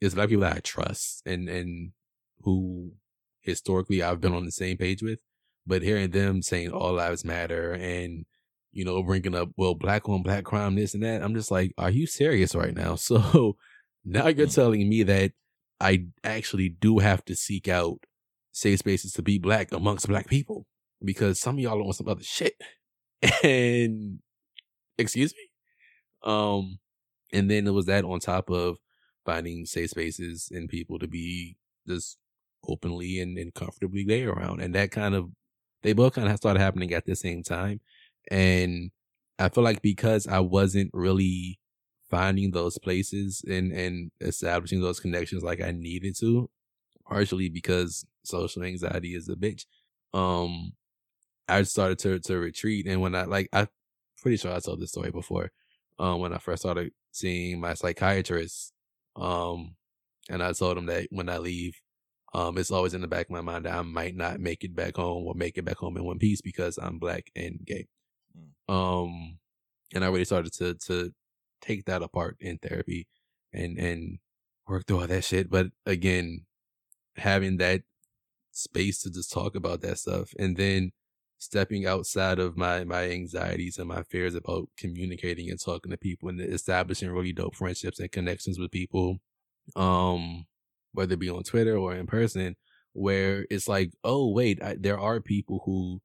[0.00, 1.92] it's black people that I trust and and
[2.40, 2.92] who
[3.40, 5.18] historically I've been on the same page with
[5.68, 8.24] but hearing them saying all lives matter and,
[8.72, 11.72] you know, bringing up, well, black on black crime, this and that, I'm just like,
[11.76, 12.96] are you serious right now?
[13.08, 13.56] So
[14.04, 14.54] now you're mm.
[14.54, 15.32] telling me that
[15.80, 17.98] I actually do have to seek out
[18.52, 20.66] safe spaces to be black amongst black people
[21.04, 22.54] because some of y'all want some other shit.
[23.42, 24.20] And
[24.96, 26.30] excuse me?
[26.30, 26.78] Um,
[27.32, 28.78] and then it was that on top of
[29.26, 31.56] finding safe spaces and people to be
[31.86, 32.16] just
[32.66, 34.60] openly and, and comfortably there around.
[34.60, 35.30] And that kind of
[35.82, 37.80] they both kind of started happening at the same time.
[38.30, 38.90] And
[39.38, 41.58] I feel like because I wasn't really
[42.10, 46.50] finding those places and, and establishing those connections like I needed to,
[47.06, 49.66] partially because social anxiety is a bitch.
[50.12, 50.72] Um,
[51.48, 52.86] I started to, to retreat.
[52.86, 53.68] And when I, like, I
[54.20, 55.50] pretty sure I told this story before.
[55.98, 58.72] Um, when I first started seeing my psychiatrist,
[59.16, 59.74] um,
[60.30, 61.74] and I told him that when I leave,
[62.34, 64.76] um, it's always in the back of my mind that I might not make it
[64.76, 67.86] back home or make it back home in one piece because I'm black and gay.
[68.68, 68.74] Mm.
[68.74, 69.38] Um,
[69.94, 71.12] and I really started to to
[71.60, 73.06] take that apart in therapy
[73.52, 74.18] and and
[74.66, 75.50] work through all that shit.
[75.50, 76.44] But again,
[77.16, 77.82] having that
[78.52, 80.92] space to just talk about that stuff and then
[81.38, 86.28] stepping outside of my my anxieties and my fears about communicating and talking to people
[86.28, 89.18] and establishing really dope friendships and connections with people
[89.76, 90.44] um
[90.92, 92.56] whether it be on Twitter or in person,
[92.92, 96.00] where it's like, oh, wait, I, there are people who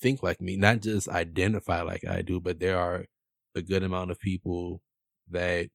[0.00, 3.06] think like me, not just identify like I do, but there are
[3.54, 4.82] a good amount of people
[5.30, 5.68] that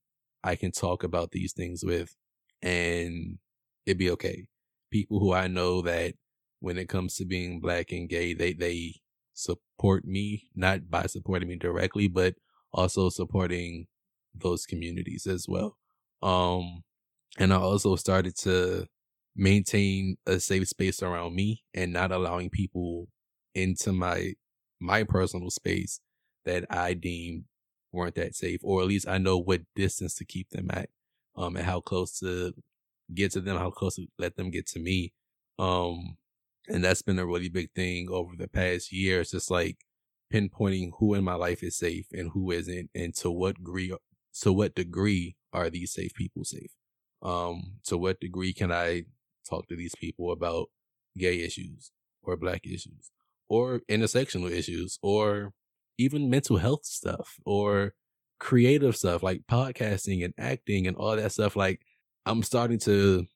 [0.44, 2.14] I can talk about these things with
[2.62, 3.38] and
[3.86, 4.46] it'd be okay.
[4.90, 6.14] People who I know that
[6.60, 8.94] when it comes to being black and gay, they, they
[9.34, 12.34] support me, not by supporting me directly, but
[12.72, 13.86] also supporting
[14.34, 15.76] those communities as well.
[16.22, 16.84] Um,
[17.38, 18.86] and I also started to
[19.34, 23.08] maintain a safe space around me and not allowing people
[23.54, 24.34] into my
[24.80, 26.00] my personal space
[26.44, 27.44] that I deemed
[27.92, 30.88] weren't that safe, or at least I know what distance to keep them at,
[31.36, 32.54] um, and how close to
[33.14, 35.12] get to them, how close to let them get to me.
[35.58, 36.16] Um,
[36.68, 39.20] and that's been a really big thing over the past year.
[39.20, 39.78] It's just like
[40.32, 43.94] pinpointing who in my life is safe and who isn't, and to what degree,
[44.40, 46.70] to what degree are these safe people safe.
[47.22, 49.04] Um, to what degree can I
[49.48, 50.68] talk to these people about
[51.16, 51.92] gay issues
[52.22, 53.10] or black issues
[53.48, 55.52] or intersectional issues or
[55.98, 57.94] even mental health stuff or
[58.40, 61.54] creative stuff like podcasting and acting and all that stuff.
[61.54, 61.80] Like
[62.26, 63.26] I'm starting to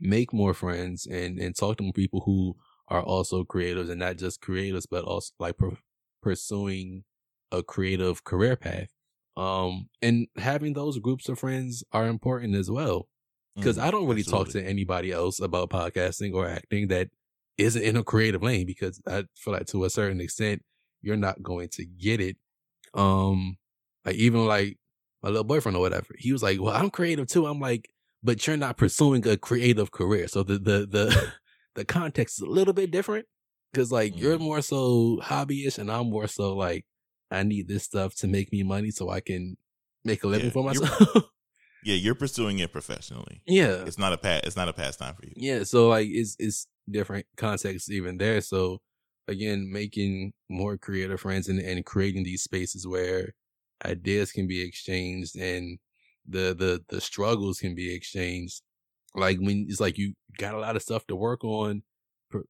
[0.00, 2.56] make more friends and, and talk to people who
[2.88, 5.78] are also creatives and not just creators, but also like per-
[6.22, 7.04] pursuing
[7.52, 8.88] a creative career path.
[9.36, 13.08] Um, and having those groups of friends are important as well
[13.56, 14.52] because mm, I don't really absolutely.
[14.52, 17.08] talk to anybody else about podcasting or acting that
[17.58, 20.62] isn't in a creative lane because I feel like to a certain extent
[21.02, 22.36] you're not going to get it.
[22.94, 23.56] Um,
[24.04, 24.78] like even like
[25.22, 27.88] my little boyfriend or whatever, he was like, "Well, I'm creative too." I'm like,
[28.22, 31.32] "But you're not pursuing a creative career." So the the the
[31.74, 33.26] the context is a little bit different
[33.72, 34.20] because like mm.
[34.20, 36.86] you're more so hobbyish and I'm more so like
[37.30, 39.56] I need this stuff to make me money so I can
[40.04, 41.24] make a living yeah, for myself.
[41.86, 43.42] Yeah, you're pursuing it professionally.
[43.46, 44.44] Yeah, it's not a pat.
[44.44, 45.32] It's not a pastime for you.
[45.36, 48.40] Yeah, so like it's it's different contexts even there.
[48.40, 48.80] So
[49.28, 53.34] again, making more creative friends and and creating these spaces where
[53.84, 55.78] ideas can be exchanged and
[56.26, 58.62] the the the struggles can be exchanged
[59.14, 61.82] like when it's like you got a lot of stuff to work on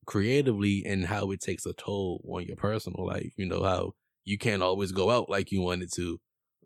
[0.06, 3.32] creatively and how it takes a toll on your personal life.
[3.36, 3.92] You know how
[4.24, 6.18] you can't always go out like you wanted to,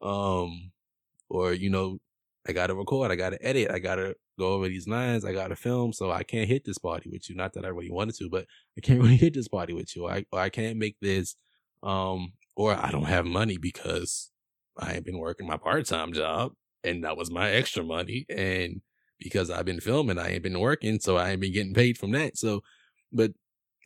[0.02, 0.70] um,
[1.28, 1.98] or you know,
[2.48, 5.24] I got to record, I got to edit, I got to go over these lines,
[5.24, 7.36] I got to film, so I can't hit this party with you.
[7.36, 10.08] Not that I really wanted to, but I can't really hit this party with you.
[10.08, 11.36] I I can't make this,
[11.82, 14.30] um, or I don't have money because
[14.78, 16.52] I ain't been working my part time job
[16.84, 18.80] and that was my extra money and
[19.18, 22.12] because I've been filming, I ain't been working, so I ain't been getting paid from
[22.12, 22.38] that.
[22.38, 22.62] So,
[23.12, 23.32] but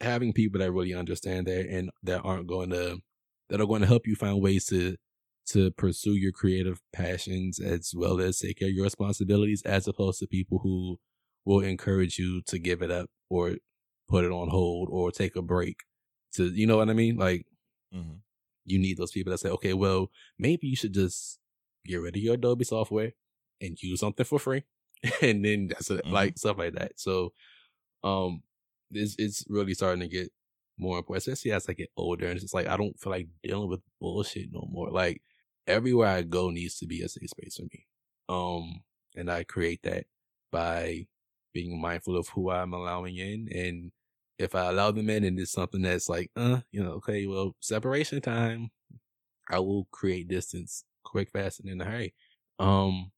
[0.01, 2.99] having people that really understand that and that aren't going to
[3.51, 4.97] that are going to help you find ways to
[5.47, 10.19] to pursue your creative passions as well as take care of your responsibilities, as opposed
[10.21, 10.99] to people who
[11.45, 13.57] will encourage you to give it up or
[14.09, 15.77] put it on hold or take a break.
[16.35, 17.17] To you know what I mean?
[17.17, 17.47] Like
[17.95, 18.17] mm-hmm.
[18.65, 21.39] you need those people that say, okay, well, maybe you should just
[21.85, 23.13] get rid of your Adobe software
[23.61, 24.65] and use something for free
[25.23, 26.11] and then that's mm-hmm.
[26.13, 26.93] like stuff like that.
[26.97, 27.33] So,
[28.03, 28.43] um,
[28.91, 30.31] it's it's really starting to get
[30.79, 32.27] more important, especially as I get older.
[32.27, 34.91] And it's just like I don't feel like dealing with bullshit no more.
[34.91, 35.23] Like
[35.67, 37.87] everywhere I go needs to be a safe space for me.
[38.29, 38.85] Um,
[39.17, 40.07] and I create that
[40.51, 41.07] by
[41.53, 43.93] being mindful of who I'm allowing in, and
[44.39, 47.55] if I allow them in, and it's something that's like, uh, you know, okay, well,
[47.61, 48.71] separation time,
[49.49, 52.15] I will create distance quick, fast, and in a hurry.
[52.59, 53.13] Um,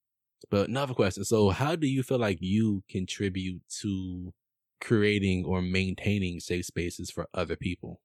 [0.51, 1.25] but another question.
[1.25, 4.33] So how do you feel like you contribute to
[4.81, 8.01] creating or maintaining safe spaces for other people?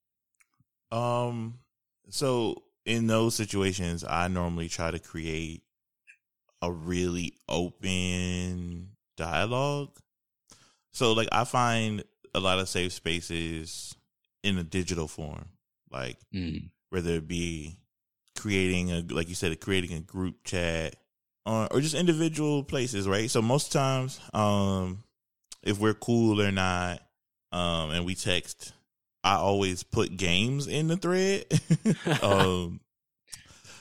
[0.92, 1.60] Um
[2.10, 5.64] so in those situations I normally try to create
[6.62, 9.90] a really open dialogue.
[10.94, 12.04] So like I find
[12.34, 13.96] a lot of safe spaces
[14.44, 15.46] in a digital form.
[15.92, 16.70] Like mm.
[16.90, 17.78] whether it be
[18.38, 20.96] creating a like you said creating a group chat
[21.46, 23.30] uh, or just individual places, right?
[23.30, 25.04] So most times, um,
[25.64, 27.02] if we're cool or not,
[27.52, 28.74] um, and we text,
[29.24, 31.46] I always put games in the thread.
[32.24, 32.80] um,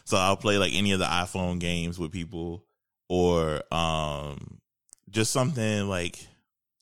[0.05, 2.65] so I'll play like any of the iPhone games with people,
[3.09, 4.59] or um,
[5.09, 6.19] just something like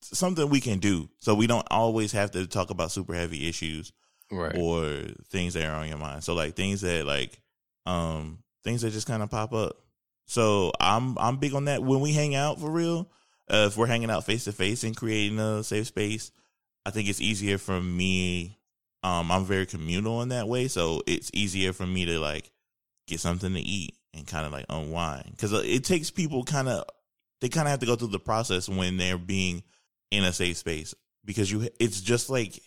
[0.01, 3.91] something we can do, so we don't always have to talk about super heavy issues,
[4.31, 4.55] right?
[4.57, 4.85] Or
[5.29, 6.23] things that are on your mind.
[6.23, 7.39] So like things that like
[7.85, 9.77] um things that just kind of pop up
[10.29, 11.81] so I'm I'm big on that.
[11.81, 13.09] When we hang out for real,
[13.49, 16.31] uh, if we're hanging out face to face and creating a safe space,
[16.89, 18.57] I think it's easier for me.
[19.03, 22.51] Um, I'm very communal in that way, so it's easier for me to like
[23.07, 26.67] get something to eat and kind of like unwind because uh, it takes people kind
[26.67, 26.83] of
[27.41, 29.63] they kind of have to go through the process when they're being
[30.11, 32.59] in a safe space because you it's just like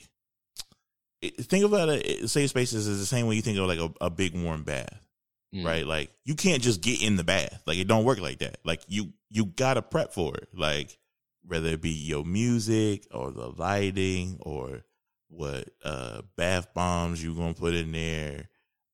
[1.40, 4.10] think about it safe spaces is the same way you think of like a, a
[4.10, 5.02] big warm bath
[5.54, 5.64] mm.
[5.64, 5.86] right?
[5.86, 7.62] Like you can't just get in the bath.
[7.66, 8.58] Like it don't work like that.
[8.64, 10.48] Like you you gotta prep for it.
[10.54, 10.98] Like
[11.46, 14.82] whether it be your music or the lighting or
[15.28, 18.48] what uh bath bombs you're gonna put in there,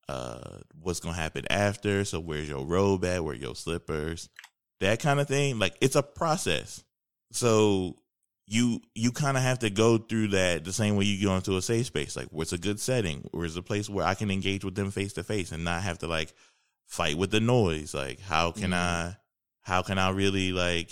[0.07, 2.05] uh what's gonna happen after.
[2.05, 3.23] So where's your robe at?
[3.23, 4.29] Where your slippers?
[4.79, 5.59] That kind of thing.
[5.59, 6.83] Like it's a process.
[7.31, 7.95] So
[8.47, 11.57] you you kind of have to go through that the same way you go into
[11.57, 12.15] a safe space.
[12.15, 13.27] Like, what's a good setting?
[13.31, 15.99] Where's a place where I can engage with them face to face and not have
[15.99, 16.33] to like
[16.89, 17.93] fight with the noise.
[17.93, 18.73] Like, how can mm-hmm.
[18.73, 19.15] I,
[19.61, 20.91] how can I really like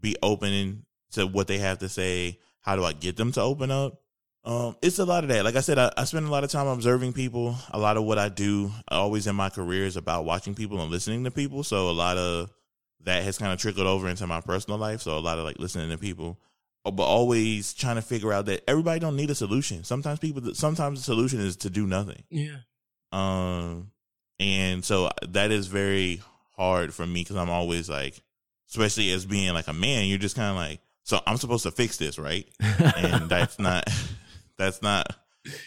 [0.00, 2.38] be open to what they have to say?
[2.60, 4.02] How do I get them to open up?
[4.44, 5.44] Um, it's a lot of that.
[5.44, 7.56] Like I said, I, I, spend a lot of time observing people.
[7.70, 10.90] A lot of what I do, always in my career, is about watching people and
[10.90, 11.62] listening to people.
[11.62, 12.50] So a lot of
[13.04, 15.00] that has kind of trickled over into my personal life.
[15.00, 16.40] So a lot of like listening to people,
[16.84, 19.84] uh, but always trying to figure out that everybody don't need a solution.
[19.84, 22.24] Sometimes people, sometimes the solution is to do nothing.
[22.28, 22.58] Yeah.
[23.12, 23.92] Um,
[24.40, 26.20] and so that is very
[26.56, 28.20] hard for me because I'm always like,
[28.70, 31.70] especially as being like a man, you're just kind of like, so I'm supposed to
[31.70, 32.46] fix this, right?
[32.60, 33.88] and that's not,
[34.58, 35.14] that's not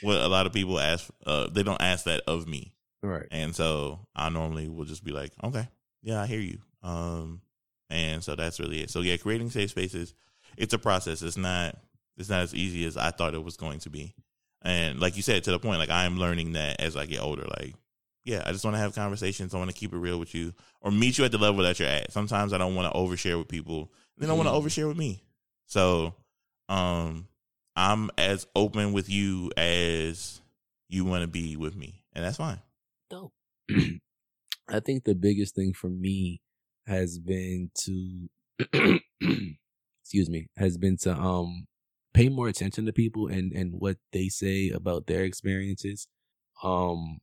[0.02, 1.10] what a lot of people ask.
[1.26, 2.74] Uh, they don't ask that of me.
[3.04, 3.28] Right.
[3.32, 5.68] And so I normally will just be like, okay,
[6.02, 6.60] yeah, I hear you.
[6.82, 7.42] Um,
[7.90, 8.90] and so that's really it.
[8.90, 10.14] So yeah, creating safe spaces,
[10.58, 11.22] it's a process.
[11.22, 11.78] It's not,
[12.18, 14.16] it's not as easy as I thought it was going to be.
[14.62, 17.46] And like you said, to the point, like I'm learning that as I get older,
[17.60, 17.76] like
[18.26, 19.54] yeah, I just want to have conversations.
[19.54, 21.80] I want to keep it real with you or meet you at the level that
[21.80, 22.12] you're at.
[22.12, 23.92] Sometimes I don't want to overshare with people.
[24.18, 24.46] They don't mm.
[24.46, 25.22] want to overshare with me.
[25.68, 26.14] So,
[26.70, 27.28] um,
[27.76, 30.42] I'm as open with you as
[30.88, 32.60] you want to be with me, and that's fine.
[33.10, 33.34] Dope.
[34.70, 36.42] I think the biggest thing for me
[36.88, 38.30] has been to,
[40.02, 41.68] excuse me, has been to um
[42.14, 46.08] pay more attention to people and and what they say about their experiences.
[46.64, 47.20] Um,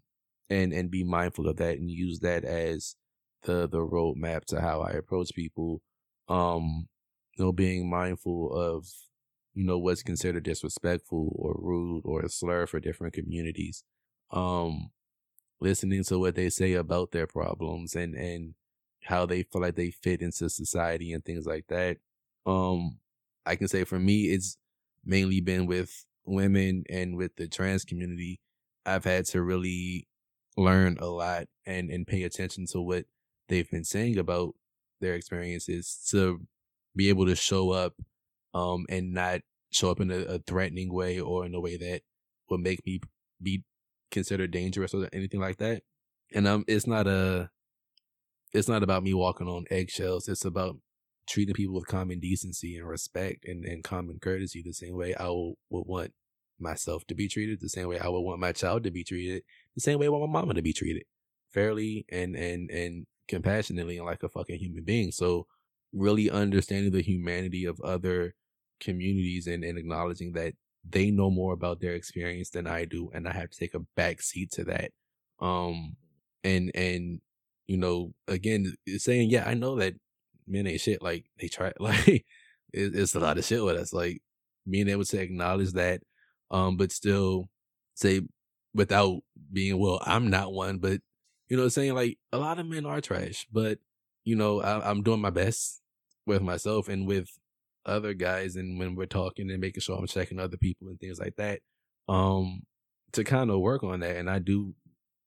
[0.50, 2.94] and and be mindful of that and use that as
[3.44, 5.80] the the roadmap to how I approach people.
[6.28, 6.88] Um,
[7.34, 8.86] you know, being mindful of,
[9.54, 13.84] you know, what's considered disrespectful or rude or a slur for different communities.
[14.30, 14.90] Um,
[15.60, 18.54] listening to what they say about their problems and, and
[19.04, 21.98] how they feel like they fit into society and things like that.
[22.46, 22.98] Um,
[23.44, 24.56] I can say for me, it's
[25.04, 28.40] mainly been with women and with the trans community.
[28.86, 30.08] I've had to really
[30.56, 33.04] learn a lot and, and pay attention to what
[33.48, 34.54] they've been saying about
[35.00, 36.40] their experiences to
[36.94, 37.94] be able to show up
[38.54, 39.40] um and not
[39.72, 42.02] show up in a, a threatening way or in a way that
[42.50, 43.00] would make me
[43.40, 43.64] be
[44.10, 45.82] considered dangerous or anything like that.
[46.34, 47.50] And um it's not a
[48.52, 50.28] it's not about me walking on eggshells.
[50.28, 50.76] It's about
[51.26, 55.28] treating people with common decency and respect and, and common courtesy the same way I
[55.28, 56.12] would, would want
[56.58, 59.42] myself to be treated, the same way I would want my child to be treated,
[59.74, 61.04] the same way I want my mama to be treated.
[61.52, 65.12] Fairly and and and compassionately and like a fucking human being.
[65.12, 65.46] So
[65.92, 68.34] really understanding the humanity of other
[68.80, 70.54] communities and, and acknowledging that
[70.88, 73.80] they know more about their experience than I do and I have to take a
[73.96, 74.90] back seat to that.
[75.40, 75.96] Um
[76.42, 77.20] and and
[77.66, 79.94] you know, again saying, yeah, I know that
[80.46, 81.02] men ain't shit.
[81.02, 82.24] Like they try like it,
[82.72, 83.92] it's a lot of shit with us.
[83.92, 84.22] Like
[84.68, 86.02] being able to acknowledge that,
[86.50, 87.46] um, but still
[87.94, 88.22] say
[88.74, 89.20] without
[89.52, 91.00] being well, I'm not one, but
[91.48, 93.78] you know, saying like a lot of men are trash, but
[94.24, 95.81] you know, I, I'm doing my best
[96.26, 97.28] with myself and with
[97.84, 101.18] other guys, and when we're talking and making sure I'm checking other people and things
[101.18, 101.60] like that,
[102.08, 102.62] um,
[103.12, 104.16] to kind of work on that.
[104.16, 104.74] And I do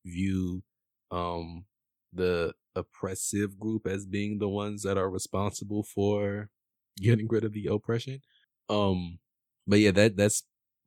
[0.06, 0.64] view,
[1.12, 1.66] um,
[2.14, 6.50] the oppressive group as being the ones that are responsible for
[6.98, 8.22] getting rid of the oppression.
[8.70, 9.20] Um,
[9.68, 10.44] but yeah, that that's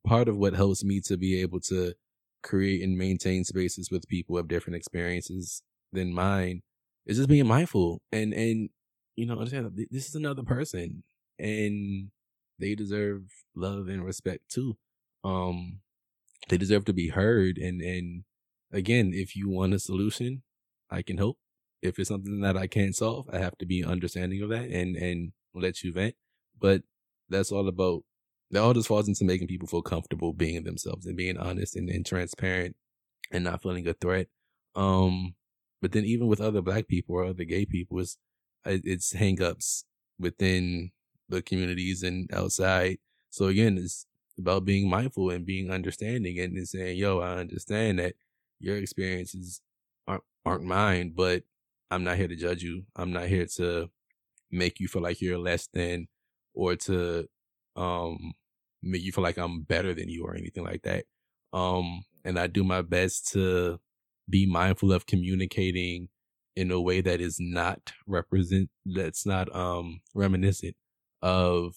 [0.06, 1.94] part of what helps me to be able to
[2.42, 6.62] create and maintain spaces with people of different experiences than mine
[7.06, 8.70] is just being mindful and and
[9.18, 11.02] you know understand this is another person
[11.38, 12.10] and
[12.58, 13.22] they deserve
[13.54, 14.76] love and respect too.
[15.24, 15.80] Um
[16.48, 18.24] they deserve to be heard and and
[18.72, 20.42] again if you want a solution
[20.90, 21.36] i can help.
[21.82, 24.96] If it's something that i can't solve i have to be understanding of that and
[24.96, 26.14] and let you vent.
[26.60, 26.82] But
[27.28, 28.04] that's all about
[28.50, 31.90] that all just falls into making people feel comfortable being themselves and being honest and,
[31.90, 32.76] and transparent
[33.30, 34.28] and not feeling a threat.
[34.74, 35.34] Um,
[35.82, 38.16] but then even with other black people or other gay people, it's,
[38.64, 39.84] it's hangups
[40.18, 40.90] within
[41.28, 42.98] the communities and outside.
[43.30, 44.06] So again, it's
[44.38, 48.14] about being mindful and being understanding and saying, yo, I understand that
[48.60, 49.60] your experiences
[50.06, 51.42] aren't, aren't mine, but
[51.90, 52.84] I'm not here to judge you.
[52.96, 53.90] I'm not here to
[54.50, 56.08] make you feel like you're less than
[56.54, 57.28] or to
[57.76, 58.32] um
[58.82, 61.04] make you feel like I'm better than you or anything like that.
[61.52, 63.78] Um and I do my best to
[64.28, 66.08] be mindful of communicating
[66.58, 70.74] in a way that is not represent that's not um reminiscent
[71.22, 71.76] of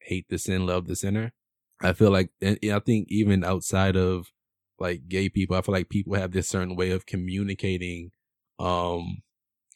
[0.00, 1.32] hate the sin, love the sinner.
[1.80, 4.26] I feel like and I think even outside of
[4.80, 8.10] like gay people, I feel like people have this certain way of communicating
[8.58, 9.22] um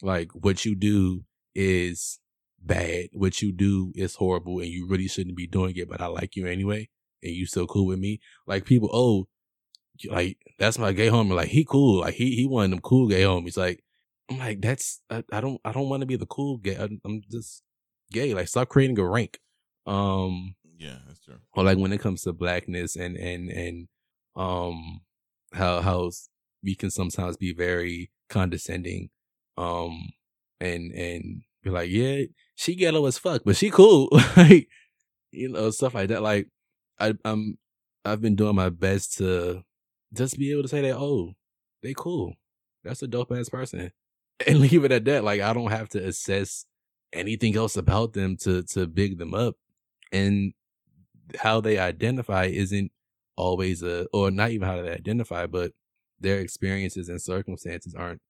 [0.02, 1.24] like what you do
[1.54, 2.18] is
[2.60, 3.10] bad.
[3.12, 6.34] What you do is horrible and you really shouldn't be doing it, but I like
[6.34, 6.88] you anyway.
[7.22, 8.20] And you still cool with me.
[8.46, 9.28] Like people, oh,
[10.08, 11.34] like that's my gay homie.
[11.34, 12.00] Like he cool.
[12.00, 13.56] Like he, he one of them cool gay homies.
[13.56, 13.84] Like,
[14.30, 16.76] I'm like, that's, I, I don't, I don't want to be the cool gay.
[16.76, 17.62] I, I'm just
[18.12, 18.32] gay.
[18.34, 19.38] Like stop creating a rank.
[19.86, 21.38] Um, yeah, that's true.
[21.54, 23.88] Or like when it comes to blackness and, and, and,
[24.36, 25.00] um,
[25.52, 26.10] how, how
[26.62, 29.10] we can sometimes be very condescending.
[29.56, 30.10] Um,
[30.60, 32.22] and, and be like, yeah,
[32.54, 34.08] she ghetto as fuck, but she cool.
[34.36, 34.68] like,
[35.32, 36.22] you know, stuff like that.
[36.22, 36.48] Like,
[36.98, 37.58] I, I'm,
[38.04, 39.62] I've been doing my best to
[40.12, 41.34] just be able to say that, oh,
[41.82, 42.34] they cool.
[42.84, 43.92] That's a dope ass person.
[44.46, 45.24] And leave it at that.
[45.24, 46.64] Like, I don't have to assess
[47.12, 49.56] anything else about them to, to big them up.
[50.12, 50.54] And
[51.38, 52.90] how they identify isn't
[53.36, 55.72] always a, or not even how they identify, but
[56.18, 58.20] their experiences and circumstances aren't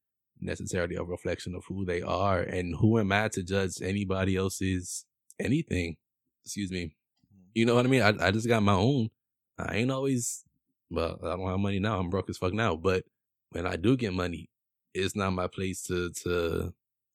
[0.40, 2.40] necessarily a reflection of who they are.
[2.40, 5.04] And who am I to judge anybody else's
[5.38, 5.96] anything?
[6.44, 6.96] Excuse me.
[7.32, 7.50] Mm-hmm.
[7.54, 8.02] You know what I mean?
[8.02, 9.10] I, I just got my own.
[9.58, 10.44] I ain't always,
[10.90, 11.98] well, I don't have money now.
[11.98, 12.76] I'm broke as fuck now.
[12.76, 13.04] But
[13.50, 14.48] when I do get money,
[14.94, 16.72] it's not my place to, to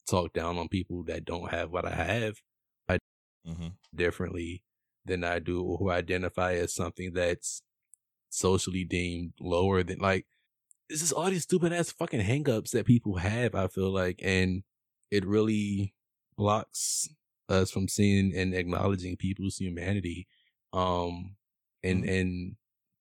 [0.09, 2.35] talk down on people that don't have what I have.
[2.87, 2.99] I
[3.47, 3.67] mm-hmm.
[3.93, 4.63] differently
[5.05, 7.61] than I do or who identify as something that's
[8.29, 10.25] socially deemed lower than like
[10.89, 14.63] it's just all these stupid ass fucking hangups that people have, I feel like, and
[15.09, 15.93] it really
[16.37, 17.09] blocks
[17.49, 20.27] us from seeing and acknowledging people's humanity,
[20.73, 21.35] um,
[21.83, 22.13] and mm-hmm.
[22.13, 22.55] and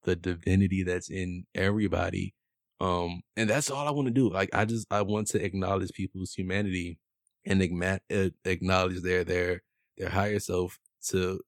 [0.04, 2.34] the divinity that's in everybody.
[2.80, 4.30] Um, and that's all I want to do.
[4.30, 6.98] Like, I just, I want to acknowledge people's humanity
[7.46, 9.62] and acknowledge their, their
[9.96, 11.40] their higher self to,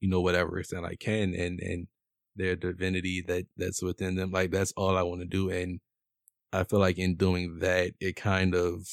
[0.00, 1.86] you know, whatever extent I can and, and
[2.36, 4.30] their divinity that that's within them.
[4.30, 5.50] Like that's all I want to do.
[5.50, 5.80] And
[6.52, 8.86] I feel like in doing that, it kind of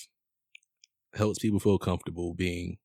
[1.14, 2.78] helps people feel comfortable being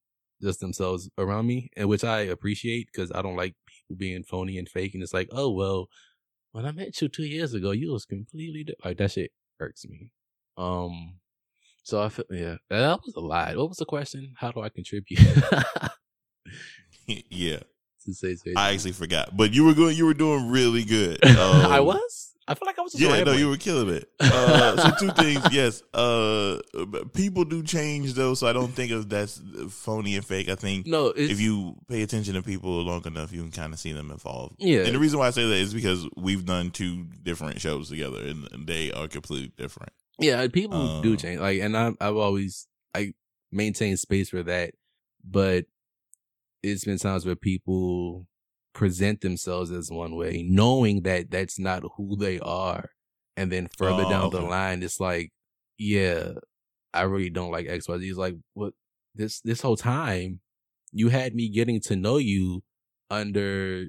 [0.43, 4.59] just themselves around me, and which I appreciate because I don't like people being phony
[4.59, 4.95] and fake.
[4.95, 5.89] And it's like, oh well,
[6.57, 8.75] when I met you two years ago, you was completely di-.
[8.83, 9.31] like that shit
[9.61, 10.11] irks me.
[10.57, 11.17] Um,
[11.83, 13.55] so I feel yeah, that was a lie.
[13.55, 14.33] What was the question?
[14.39, 15.21] How do I contribute?
[17.07, 17.59] yeah,
[18.07, 19.99] to say, say I actually forgot, but you were going.
[19.99, 21.23] You were doing really good.
[21.27, 22.33] Um, I was.
[22.49, 22.95] I feel like I was.
[23.01, 24.09] yeah, no, you were killing it.
[24.37, 25.43] Uh, so two things.
[25.51, 26.59] Yes, uh,
[27.15, 29.41] people do change though, so I don't think of that's
[29.71, 30.49] phony and fake.
[30.49, 31.07] I think no.
[31.09, 34.55] If you pay attention to people long enough, you can kind of see them evolve.
[34.59, 37.89] Yeah, and the reason why I say that is because we've done two different shows
[37.89, 39.93] together, and, and they are completely different.
[40.19, 41.41] Yeah, people um, do change.
[41.41, 43.15] Like, and I, I've always I
[43.51, 44.75] maintain space for that,
[45.25, 45.65] but
[46.63, 48.27] it's been times where people
[48.77, 52.91] present themselves as one way, knowing that that's not who they are.
[53.35, 54.37] And then further oh, down okay.
[54.37, 55.31] the line, it's like,
[55.79, 56.33] yeah,
[56.93, 58.09] I really don't like XYZ.
[58.09, 58.75] It's like, what
[59.15, 60.41] this this whole time
[60.93, 62.63] you had me getting to know you
[63.11, 63.87] under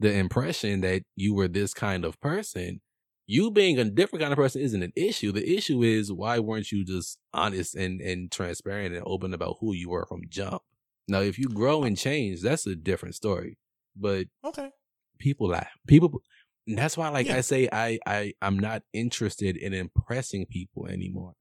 [0.00, 2.80] the impression that you were this kind of person.
[3.26, 5.32] You being a different kind of person isn't an issue.
[5.32, 9.72] The issue is why weren't you just honest and, and transparent and open about who
[9.72, 10.62] you were from jump?
[11.08, 13.58] Now, if you grow and change, that's a different story.
[13.96, 14.70] But okay,
[15.18, 15.68] people lie.
[15.86, 16.20] People.
[16.66, 17.36] that's why, like yeah.
[17.36, 21.32] I say, I I I'm not interested in impressing people anymore.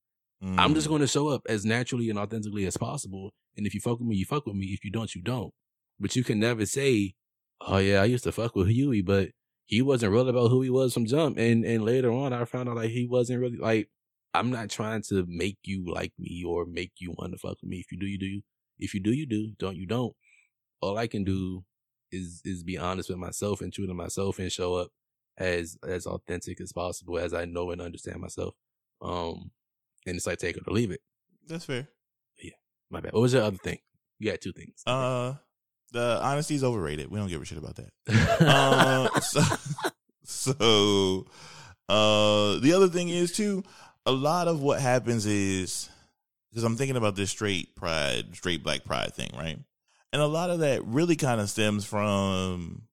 [0.44, 0.56] Mm.
[0.58, 0.92] I'm just mm.
[0.92, 3.32] going to show up as naturally and authentically as possible.
[3.58, 4.68] And if you fuck with me, you fuck with me.
[4.68, 5.54] If you don't, you don't.
[6.00, 7.16] But you can never say,
[7.62, 9.30] "Oh yeah, I used to fuck with Huey, but
[9.66, 12.70] he wasn't real about who he was from jump." And and later on, I found
[12.70, 13.90] out like he wasn't really like.
[14.34, 17.70] I'm not trying to make you like me or make you want to fuck with
[17.70, 17.78] me.
[17.78, 18.42] If you do, you do.
[18.78, 19.54] If you do, you do.
[19.58, 20.14] Don't you don't.
[20.82, 21.64] All I can do
[22.12, 24.90] is is be honest with myself and true to myself and show up
[25.38, 28.56] as as authentic as possible as I know and understand myself.
[29.02, 29.52] Um,
[30.06, 31.02] and it's like take it or leave it.
[31.48, 31.88] That's fair.
[32.42, 32.52] Yeah,
[32.90, 33.14] my bad.
[33.14, 33.80] What was the other thing?
[34.20, 34.82] You had two things.
[34.86, 35.34] Uh,
[35.92, 37.12] the honesty is overrated.
[37.12, 37.92] We don't give a shit about that.
[38.42, 39.42] uh, so,
[40.24, 41.26] so,
[41.90, 43.64] uh, the other thing is too.
[44.06, 45.90] A lot of what happens is
[46.52, 49.60] because I'm thinking about this straight pride, straight black pride thing, right?
[50.14, 52.84] And a lot of that really kind of stems from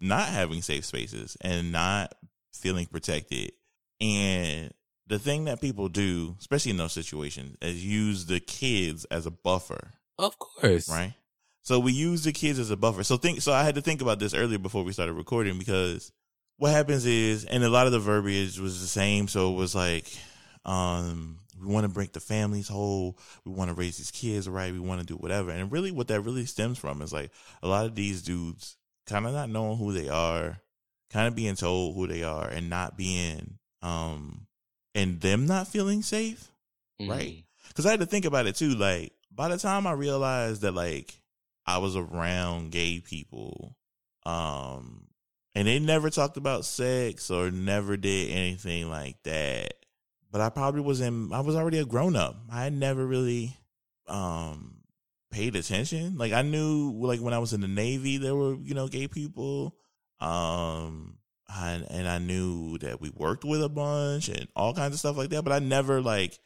[0.00, 2.14] not having safe spaces and not
[2.52, 3.52] feeling protected.
[4.00, 4.72] And
[5.06, 9.30] the thing that people do, especially in those situations, is use the kids as a
[9.30, 9.92] buffer.
[10.18, 10.88] Of course.
[10.88, 11.14] Right?
[11.62, 13.04] So we use the kids as a buffer.
[13.04, 16.10] So think so I had to think about this earlier before we started recording because
[16.56, 19.28] what happens is and a lot of the verbiage was the same.
[19.28, 20.12] So it was like
[20.64, 23.18] um we want to break the families whole.
[23.44, 24.72] We want to raise these kids right.
[24.72, 25.50] We want to do whatever.
[25.50, 27.30] And really, what that really stems from is like
[27.62, 30.60] a lot of these dudes kind of not knowing who they are,
[31.10, 34.46] kind of being told who they are, and not being, um,
[34.94, 36.50] and them not feeling safe,
[37.00, 37.10] mm-hmm.
[37.10, 37.44] right?
[37.68, 38.74] Because I had to think about it too.
[38.74, 41.14] Like by the time I realized that, like
[41.66, 43.76] I was around gay people,
[44.26, 45.06] um,
[45.54, 49.74] and they never talked about sex or never did anything like that
[50.32, 52.36] but I probably was in, I was already a grown up.
[52.50, 53.56] I never really,
[54.08, 54.78] um,
[55.30, 56.16] paid attention.
[56.18, 59.06] Like I knew, like when I was in the Navy, there were, you know, gay
[59.06, 59.76] people.
[60.20, 61.18] Um,
[61.54, 65.30] and I knew that we worked with a bunch and all kinds of stuff like
[65.30, 66.38] that, but I never like,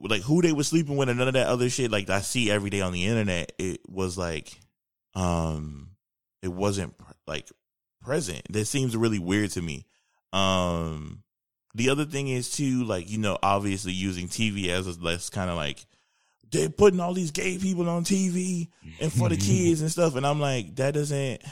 [0.00, 2.50] like who they were sleeping with and none of that other shit like I see
[2.50, 3.52] every day on the internet.
[3.58, 4.58] It was like,
[5.14, 5.90] um,
[6.42, 6.94] it wasn't
[7.26, 7.48] like
[8.02, 8.42] present.
[8.52, 9.86] That seems really weird to me.
[10.32, 11.22] Um,
[11.78, 15.48] the other thing is too, like you know, obviously using TV as a less kind
[15.48, 15.86] of like
[16.50, 18.68] they're putting all these gay people on TV
[19.00, 21.42] and for the kids and stuff, and I'm like, that doesn't.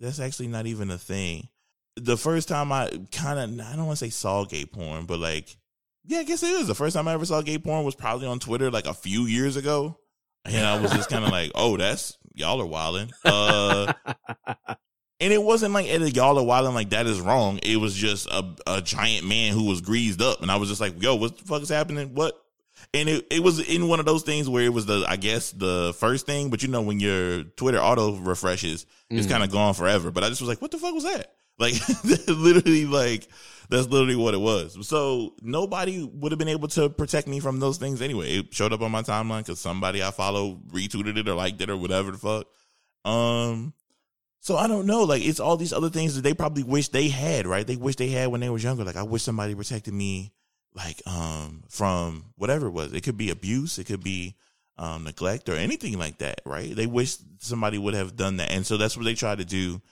[0.00, 1.48] That's actually not even a thing.
[1.96, 5.18] The first time I kind of, I don't want to say saw gay porn, but
[5.18, 5.56] like,
[6.04, 6.68] yeah, I guess it is.
[6.68, 9.22] The first time I ever saw gay porn was probably on Twitter like a few
[9.22, 9.98] years ago.
[10.44, 13.10] And I was just kind of like, oh, that's y'all are wilding.
[13.24, 13.92] Uh,
[15.20, 17.58] and it wasn't like at y'all are wilding like that is wrong.
[17.62, 20.42] It was just a, a giant man who was greased up.
[20.42, 22.14] And I was just like, yo, what the fuck is happening?
[22.14, 22.40] What?
[22.94, 25.50] And it, it was in one of those things where it was the, I guess,
[25.50, 26.50] the first thing.
[26.50, 29.18] But you know, when your Twitter auto refreshes, mm.
[29.18, 30.10] it's kind of gone forever.
[30.10, 31.34] But I just was like, what the fuck was that?
[31.60, 31.74] Like,
[32.28, 33.26] literally, like,
[33.68, 34.86] that's literally what it was.
[34.86, 38.36] So nobody would have been able to protect me from those things anyway.
[38.36, 41.68] It showed up on my timeline because somebody I follow retweeted it or liked it
[41.68, 42.46] or whatever the fuck.
[43.04, 43.74] Um,
[44.40, 45.02] so I don't know.
[45.04, 47.66] Like it's all these other things that they probably wish they had, right?
[47.66, 48.84] They wish they had when they was younger.
[48.84, 50.32] Like I wish somebody protected me,
[50.74, 52.92] like um from whatever it was.
[52.92, 53.78] It could be abuse.
[53.78, 54.36] It could be
[54.78, 56.74] um, neglect or anything like that, right?
[56.74, 59.82] They wish somebody would have done that, and so that's what they try to do.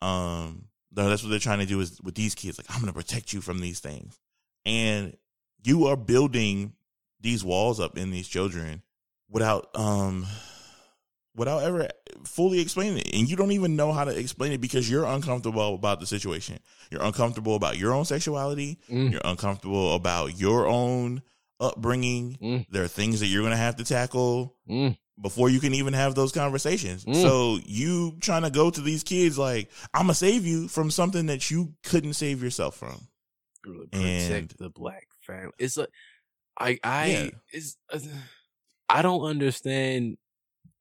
[0.00, 2.58] Um, that's what they're trying to do is with these kids.
[2.58, 4.18] Like, I'm to protect you from these things,
[4.66, 5.16] and
[5.62, 6.72] you are building
[7.20, 8.82] these walls up in these children
[9.30, 10.26] without um
[11.34, 11.88] without ever
[12.24, 13.14] fully explaining it.
[13.14, 16.58] And you don't even know how to explain it because you're uncomfortable about the situation.
[16.90, 18.78] You're uncomfortable about your own sexuality.
[18.90, 19.12] Mm.
[19.12, 21.22] You're uncomfortable about your own
[21.58, 22.38] upbringing.
[22.42, 22.66] Mm.
[22.70, 24.96] There are things that you're going to have to tackle mm.
[25.20, 27.04] before you can even have those conversations.
[27.04, 27.22] Mm.
[27.22, 30.90] So you trying to go to these kids like, I'm going to save you from
[30.90, 33.08] something that you couldn't save yourself from.
[33.64, 35.52] Really protect and, the black family.
[35.58, 35.88] It's like,
[36.58, 37.30] I, I, yeah.
[37.52, 38.00] it's, uh,
[38.88, 40.18] I don't understand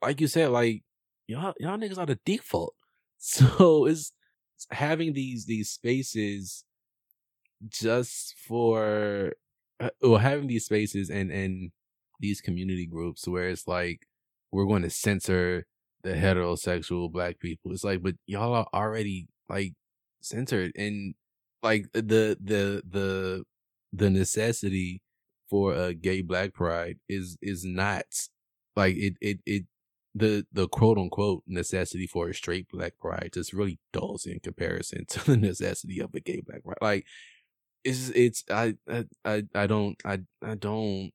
[0.01, 0.83] like you said, like
[1.27, 2.73] y'all y'all niggas are the default.
[3.23, 4.13] So it's,
[4.55, 6.65] it's having these these spaces
[7.69, 9.33] just for
[9.79, 11.71] uh, or having these spaces and and
[12.19, 14.07] these community groups where it's like
[14.51, 15.65] we're going to censor
[16.03, 17.71] the heterosexual black people.
[17.71, 19.73] It's like, but y'all are already like
[20.21, 21.15] censored and
[21.63, 22.01] like the
[22.41, 23.43] the the
[23.93, 25.01] the necessity
[25.49, 28.05] for a gay black pride is is not
[28.75, 29.65] like it it it
[30.13, 35.05] the the quote unquote necessity for a straight black pride just really dulls in comparison
[35.09, 36.77] to the necessity of a gay black pride.
[36.81, 37.05] Like
[37.83, 38.75] it's it's I
[39.25, 41.11] I I don't I I don't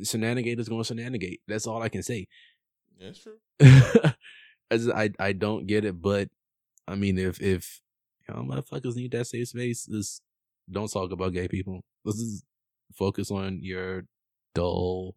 [0.00, 1.40] shenanigators going to shenanigate.
[1.48, 2.26] That's all I can say.
[3.00, 3.38] That's true.
[4.70, 6.28] As I I don't get it, but
[6.86, 7.80] I mean if if
[8.28, 10.22] y'all motherfuckers need that safe space, just
[10.70, 11.80] don't talk about gay people.
[12.04, 12.44] Let's just
[12.94, 14.04] focus on your
[14.54, 15.14] dull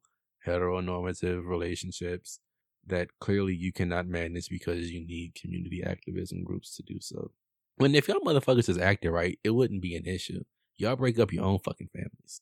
[0.47, 2.39] heteronormative relationships
[2.88, 7.32] that clearly you cannot manage because you need community activism groups to do so.
[7.78, 10.44] When if y'all motherfuckers is acting right, it wouldn't be an issue.
[10.78, 12.42] Y'all break up your own fucking families.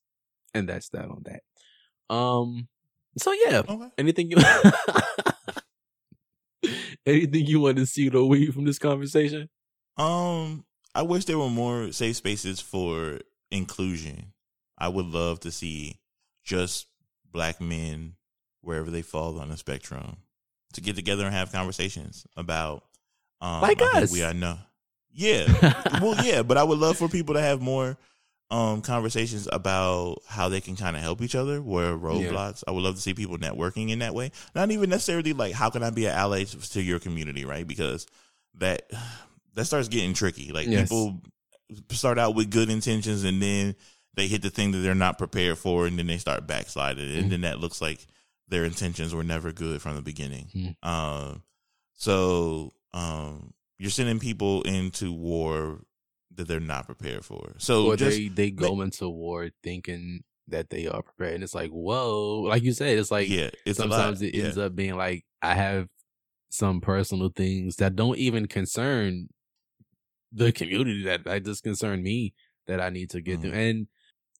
[0.53, 1.41] And that's that on that.
[2.13, 2.67] Um
[3.17, 3.61] so yeah.
[3.67, 3.89] Okay.
[3.97, 4.37] Anything you
[7.05, 9.49] anything you want to see to weed from this conversation?
[9.97, 10.65] Um
[10.95, 13.19] I wish there were more safe spaces for
[13.51, 14.33] inclusion.
[14.77, 15.99] I would love to see
[16.43, 16.87] just
[17.31, 18.15] black men
[18.61, 20.17] wherever they fall on the spectrum
[20.73, 22.83] to get together and have conversations about
[23.41, 24.11] um, like us.
[24.11, 24.57] We are no,
[25.11, 25.45] yeah,
[26.01, 27.97] well, yeah, but I would love for people to have more
[28.51, 31.61] um, conversations about how they can kind of help each other.
[31.61, 32.69] Where roadblocks, yeah.
[32.69, 34.31] I would love to see people networking in that way.
[34.55, 37.67] Not even necessarily like how can I be an ally to your community, right?
[37.67, 38.07] Because
[38.55, 38.89] that
[39.55, 40.51] that starts getting tricky.
[40.51, 40.89] Like yes.
[40.89, 41.21] people
[41.91, 43.75] start out with good intentions and then
[44.15, 47.13] they hit the thing that they're not prepared for, and then they start backsliding, and
[47.13, 47.29] mm-hmm.
[47.29, 48.05] then that looks like
[48.49, 50.47] their intentions were never good from the beginning.
[50.55, 50.89] Mm-hmm.
[50.89, 51.43] Um,
[51.93, 55.81] so um, you're sending people into war
[56.35, 57.53] that they're not prepared for.
[57.57, 61.43] So or just, they they go ma- into war thinking that they are prepared, and
[61.43, 64.95] it's like whoa, like you said, it's like yeah, it's sometimes it ends up being
[64.95, 65.87] like I have
[66.49, 69.29] some personal things that don't even concern
[70.31, 72.33] the community that that just concern me
[72.67, 73.41] that I need to get mm.
[73.43, 73.87] through, and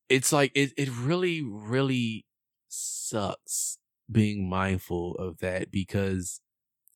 [0.07, 2.25] it's like it it really really
[2.69, 3.78] sucks
[4.11, 6.41] being mindful of that because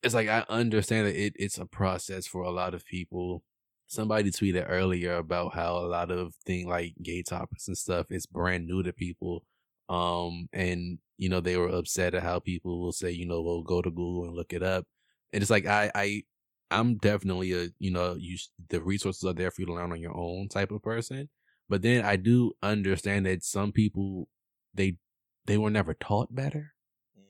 [0.03, 3.43] it's like I understand that it, it's a process for a lot of people.
[3.87, 8.25] Somebody tweeted earlier about how a lot of thing like gay topics and stuff is
[8.25, 9.45] brand new to people.
[9.89, 13.61] Um, and you know, they were upset at how people will say, you know, well,
[13.61, 14.85] go to Google and look it up.
[15.31, 16.23] And it's like I, I,
[16.71, 18.37] I'm definitely a, you know, you
[18.69, 21.29] the resources are there for you to learn on your own type of person.
[21.69, 24.27] But then I do understand that some people
[24.73, 24.97] they
[25.45, 26.72] they were never taught better.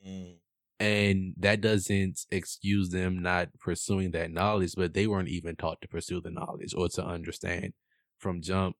[0.06, 0.36] Mm.
[0.80, 5.88] And that doesn't excuse them not pursuing that knowledge, but they weren't even taught to
[5.88, 7.74] pursue the knowledge or to understand
[8.18, 8.76] from jump.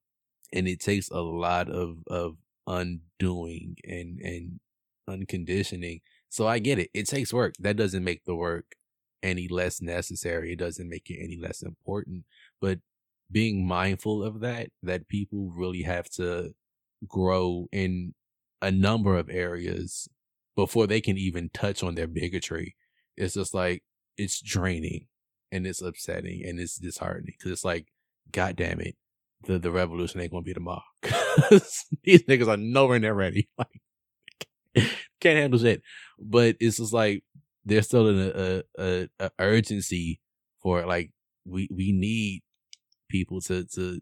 [0.52, 4.60] And it takes a lot of, of undoing and, and
[5.08, 6.00] unconditioning.
[6.28, 6.90] So I get it.
[6.92, 7.54] It takes work.
[7.58, 8.74] That doesn't make the work
[9.22, 10.52] any less necessary.
[10.52, 12.24] It doesn't make it any less important.
[12.60, 12.80] But
[13.30, 16.54] being mindful of that, that people really have to
[17.08, 18.14] grow in
[18.60, 20.08] a number of areas
[20.56, 22.76] before they can even touch on their bigotry.
[23.16, 23.82] It's just like
[24.16, 25.06] it's draining
[25.52, 27.86] and it's upsetting and it's disheartening because it's like,
[28.32, 28.96] God damn it,
[29.44, 30.82] the the revolution ain't gonna be tomorrow.
[32.02, 33.48] These niggas are nowhere near ready.
[34.76, 34.90] Like,
[35.20, 35.82] can't handle shit.
[36.18, 37.22] But it's just like
[37.64, 40.20] there's still a, a, a urgency
[40.60, 40.88] for it.
[40.88, 41.12] Like
[41.44, 42.42] we we need
[43.08, 44.00] people to to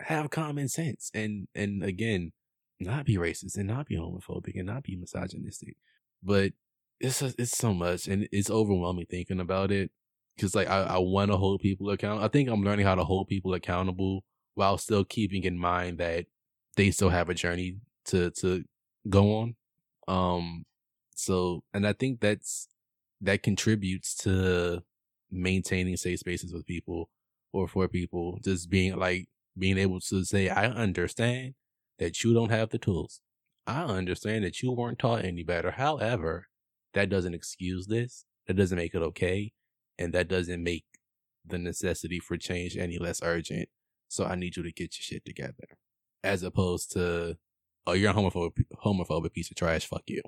[0.00, 2.32] have common sense and and again
[2.80, 5.76] not be racist and not be homophobic and not be misogynistic
[6.22, 6.52] but
[7.00, 9.90] it's it's so much and it's overwhelming thinking about it
[10.36, 12.24] because like I, I want to hold people accountable.
[12.24, 16.26] I think I'm learning how to hold people accountable while still keeping in mind that
[16.76, 18.64] they still have a journey to to
[19.08, 19.56] go on.
[20.08, 20.64] Um,
[21.16, 22.68] So, and I think that's
[23.20, 24.82] that contributes to
[25.30, 27.10] maintaining safe spaces with people
[27.52, 31.54] or for people, just being like being able to say, I understand
[31.98, 33.20] that you don't have the tools.
[33.66, 35.72] I understand that you weren't taught any better.
[35.72, 36.48] However,
[36.92, 38.24] that doesn't excuse this.
[38.46, 39.52] That doesn't make it okay.
[39.98, 40.84] And that doesn't make
[41.46, 43.68] the necessity for change any less urgent.
[44.08, 45.78] So I need you to get your shit together.
[46.22, 47.36] As opposed to,
[47.86, 49.86] oh, you're a homophobic, homophobic piece of trash.
[49.86, 50.22] Fuck you.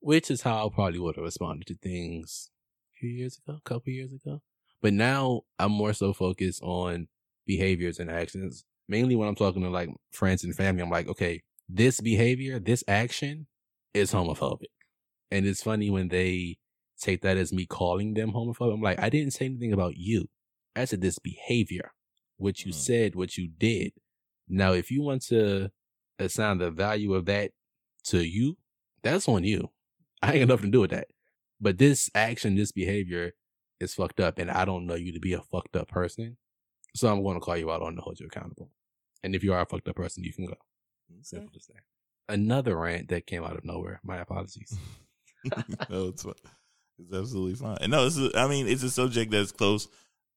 [0.00, 2.50] Which is how I probably would have responded to things
[2.94, 4.42] a few years ago, a couple years ago.
[4.82, 7.08] But now I'm more so focused on
[7.46, 8.64] behaviors and actions.
[8.88, 12.84] Mainly when I'm talking to like friends and family, I'm like, okay, this behavior, this
[12.86, 13.46] action
[13.94, 14.70] is homophobic.
[15.30, 16.58] And it's funny when they
[17.00, 18.74] take that as me calling them homophobic.
[18.74, 20.26] I'm like, I didn't say anything about you.
[20.76, 21.92] I said this behavior,
[22.36, 22.74] what you mm.
[22.74, 23.92] said, what you did.
[24.48, 25.70] Now, if you want to
[26.18, 27.50] assign the value of that
[28.04, 28.56] to you,
[29.02, 29.70] that's on you.
[30.22, 31.08] I ain't got nothing to do with that.
[31.60, 33.32] But this action, this behavior
[33.80, 36.36] is fucked up, and I don't know you to be a fucked up person.
[36.96, 38.70] So I'm going to call you out on to hold you accountable.
[39.22, 40.54] And if you are a fucked up person, you can go.
[41.22, 41.82] Simple as that.
[42.28, 44.00] Another rant that came out of nowhere.
[44.02, 44.76] My apologies.
[45.90, 46.24] no, it's
[46.98, 47.78] it's absolutely fine.
[47.80, 48.34] And no, this is.
[48.34, 49.86] I mean, it's a subject that's close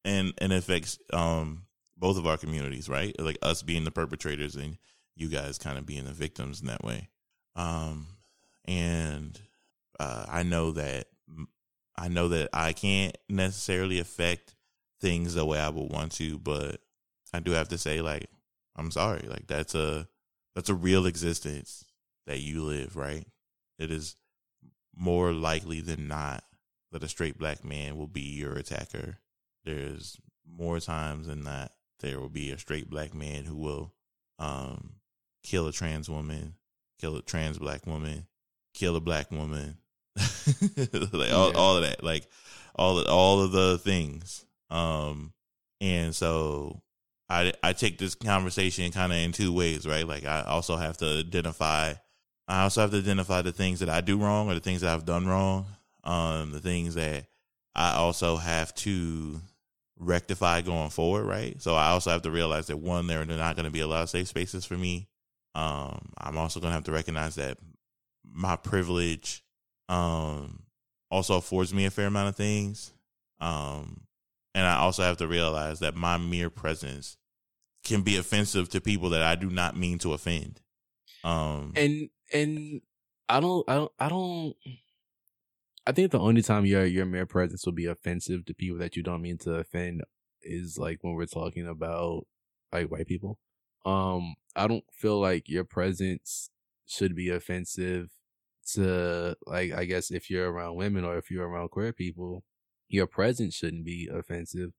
[0.05, 1.64] and and affects um
[1.97, 3.16] both of our communities, right?
[3.20, 4.78] Like us being the perpetrators and
[5.16, 7.10] you guys kind of being the victims in that way.
[7.55, 8.07] Um,
[8.66, 9.39] and
[9.99, 11.07] uh, I know that
[11.97, 14.55] I know that I can't necessarily affect
[15.00, 16.82] things the way I would want to, but
[17.34, 18.30] I do have to say, like,
[18.76, 19.28] I'm sorry.
[19.28, 20.08] Like that's a
[20.56, 21.86] that's a real existence
[22.28, 23.26] that you live, right?
[23.78, 24.16] It is
[24.95, 26.43] more likely than not
[26.91, 29.18] that a straight black man will be your attacker.
[29.64, 33.93] There's more times than not there will be a straight black man who will
[34.39, 34.93] um,
[35.43, 36.56] kill a trans woman,
[37.00, 38.28] kill a trans black woman,
[38.74, 39.78] kill a black woman,
[40.16, 41.58] like all, yeah.
[41.58, 42.26] all of that, like
[42.76, 44.45] all of, all of the things.
[44.70, 45.34] Um,
[45.82, 46.82] and so
[47.30, 50.07] I I take this conversation kind of in two ways, right?
[50.07, 51.93] Like I also have to identify
[52.47, 54.93] I also have to identify the things that I do wrong or the things that
[54.93, 55.67] I've done wrong.
[56.03, 57.26] Um, the things that
[57.76, 59.39] I also have to
[59.99, 61.61] rectify going forward, right?
[61.61, 63.88] So I also have to realize that one, there are not going to be a
[63.88, 65.07] lot of safe spaces for me.
[65.53, 67.57] Um, I'm also going to have to recognize that
[68.32, 69.43] my privilege
[69.88, 70.63] um,
[71.11, 72.91] also affords me a fair amount of things.
[73.39, 74.01] Um,
[74.54, 77.18] and I also have to realize that my mere presence
[77.84, 80.62] can be offensive to people that I do not mean to offend.
[81.24, 82.82] Um, and and
[83.28, 84.56] I don't, I don't, I don't.
[85.88, 88.95] I think the only time your your mere presence will be offensive to people that
[88.95, 90.04] you don't mean to offend
[90.41, 92.26] is like when we're talking about
[92.72, 93.39] like white people.
[93.86, 96.50] Um, I don't feel like your presence
[96.86, 98.10] should be offensive
[98.74, 102.43] to like I guess if you're around women or if you're around queer people,
[102.89, 104.71] your presence shouldn't be offensive.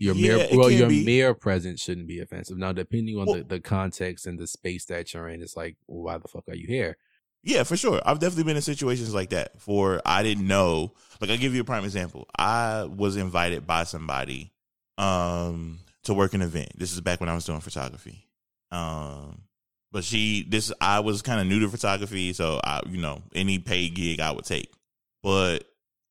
[0.00, 1.04] Your yeah, mere well, your be.
[1.04, 2.56] mere presence shouldn't be offensive.
[2.56, 5.76] Now, depending on well, the, the context and the space that you're in, it's like,
[5.86, 6.96] well, why the fuck are you here?
[7.42, 8.00] Yeah, for sure.
[8.04, 9.60] I've definitely been in situations like that.
[9.60, 10.94] For I didn't know.
[11.20, 12.28] Like, I'll give you a prime example.
[12.38, 14.52] I was invited by somebody
[14.98, 16.70] um to work an event.
[16.76, 18.26] This is back when I was doing photography.
[18.70, 19.42] Um,
[19.92, 23.58] but she, this I was kind of new to photography, so I, you know, any
[23.58, 24.72] paid gig I would take.
[25.22, 25.64] But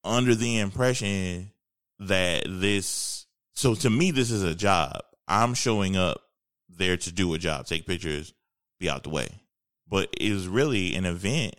[0.08, 1.52] under the impression
[2.00, 5.02] that this so to me, this is a job.
[5.28, 6.22] I'm showing up
[6.70, 8.34] there to do a job, take pictures,
[8.80, 9.30] be out the way.
[9.90, 11.56] But it was really an event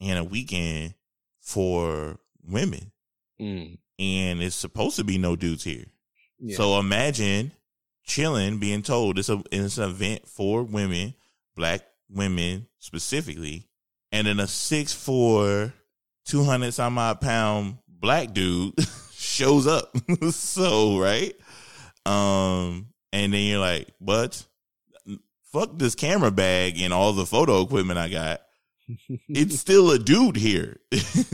[0.00, 0.94] and a weekend
[1.40, 2.92] for women.
[3.40, 3.78] Mm.
[3.98, 5.86] And it's supposed to be no dudes here.
[6.38, 6.56] Yeah.
[6.56, 7.52] So imagine
[8.04, 11.14] chilling, being told it's a it's an event for women,
[11.56, 13.66] black women specifically,
[14.12, 15.72] and then a six four,
[16.24, 18.74] two hundred some odd pound black dude
[19.12, 19.94] shows up.
[20.30, 21.34] so, right?
[22.06, 24.44] Um, and then you're like, but
[25.52, 28.40] fuck this camera bag and all the photo equipment I got.
[29.28, 30.78] it's still a dude here.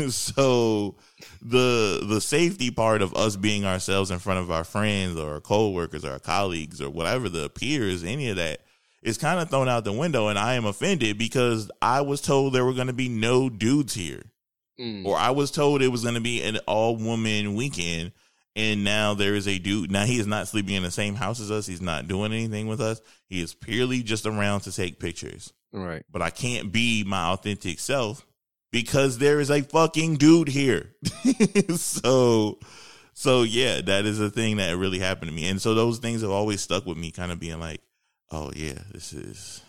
[0.09, 0.97] so
[1.41, 5.41] the the safety part of us being ourselves in front of our friends or our
[5.41, 8.61] coworkers or our colleagues or whatever the peers, any of that
[9.03, 12.53] is kind of thrown out the window and I am offended because I was told
[12.53, 14.23] there were going to be no dudes here.
[14.81, 15.07] Mm.
[15.07, 18.13] Or I was told it was going to be an all woman weekend.
[18.55, 19.91] And now there is a dude.
[19.91, 21.67] Now he is not sleeping in the same house as us.
[21.67, 23.03] He's not doing anything with us.
[23.29, 25.53] He is purely just around to take pictures.
[25.73, 26.05] Right.
[26.11, 28.25] But I can't be my authentic self
[28.73, 30.95] because there is a fucking dude here.
[31.77, 32.59] so,
[33.13, 35.49] so yeah, that is a thing that really happened to me.
[35.49, 37.83] And so those things have always stuck with me, kind of being like,
[38.31, 39.61] oh yeah, this is,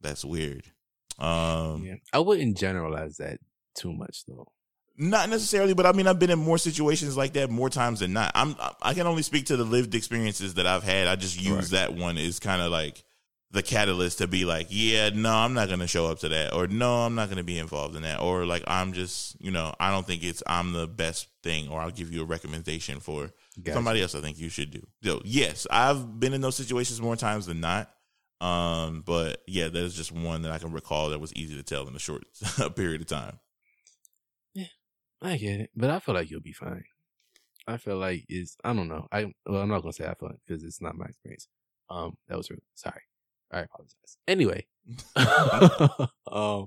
[0.00, 0.64] that's weird.
[1.20, 1.94] Um, yeah.
[2.12, 3.38] I wouldn't generalize that
[3.74, 4.48] too much though.
[4.96, 8.12] Not necessarily, but I mean, I've been in more situations like that more times than
[8.12, 8.30] not.
[8.34, 11.08] I'm I can only speak to the lived experiences that I've had.
[11.08, 11.80] I just use Right.
[11.80, 13.02] that one as kind of like
[13.50, 16.52] the catalyst to be like, yeah, no, I'm not going to show up to that,
[16.54, 19.50] or no, I'm not going to be involved in that, or like I'm just, you
[19.52, 23.00] know, I don't think it's I'm the best thing, or I'll give you a recommendation
[23.00, 23.74] for Gotcha.
[23.74, 24.14] somebody else.
[24.14, 24.82] I think you should do.
[25.02, 27.90] So yes, I've been in those situations more times than not.
[28.40, 31.86] Um, but yeah, there's just one that I can recall that was easy to tell
[31.88, 32.24] in a short
[32.76, 33.38] period of time.
[35.22, 36.84] I get it, but I feel like you'll be fine.
[37.66, 39.06] I feel like it's I don't know.
[39.10, 41.48] I well, I'm not gonna say I feel because it's not my experience.
[41.88, 42.60] Um, that was rude.
[42.74, 43.00] Sorry.
[43.50, 44.18] I apologize.
[44.26, 44.66] Anyway,
[46.30, 46.66] um,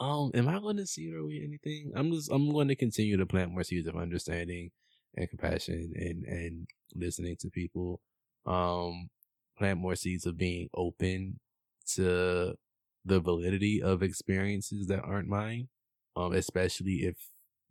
[0.00, 1.92] um, am I going to see or with anything?
[1.94, 4.70] I'm just I'm going to continue to plant more seeds of understanding
[5.16, 8.00] and compassion and and listening to people.
[8.46, 9.10] Um,
[9.56, 11.38] plant more seeds of being open
[11.94, 12.54] to
[13.04, 15.68] the validity of experiences that aren't mine
[16.16, 17.16] um, especially if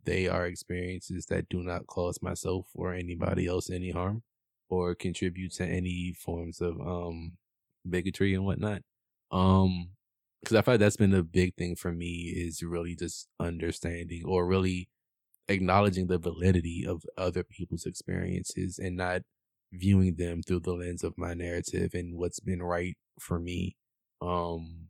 [0.04, 4.22] they are experiences that do not cause myself or anybody else any harm
[4.68, 7.32] or contribute to any forms of um
[7.88, 8.82] bigotry and whatnot.
[9.30, 9.90] Um,
[10.42, 14.46] because I find that's been a big thing for me is really just understanding or
[14.46, 14.88] really
[15.48, 19.22] acknowledging the validity of other people's experiences and not
[19.72, 23.76] viewing them through the lens of my narrative and what's been right for me.
[24.22, 24.83] Um,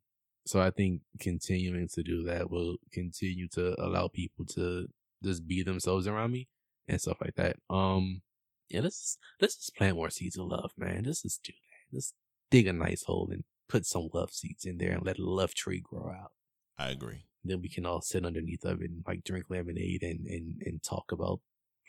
[0.47, 4.86] so I think continuing to do that will continue to allow people to
[5.22, 6.49] just be themselves around me
[6.86, 7.57] and stuff like that.
[7.70, 8.22] Um,
[8.68, 11.05] yeah, let's let's just plant more seeds of love, man.
[11.07, 11.97] Let's just do that.
[11.97, 12.14] Let's
[12.51, 15.55] dig a nice hole and put some love seeds in there and let a love
[15.55, 16.32] tree grow out.
[16.78, 17.24] I agree.
[17.42, 20.82] Then we can all sit underneath of it and like drink lemonade and and and
[20.82, 21.40] talk about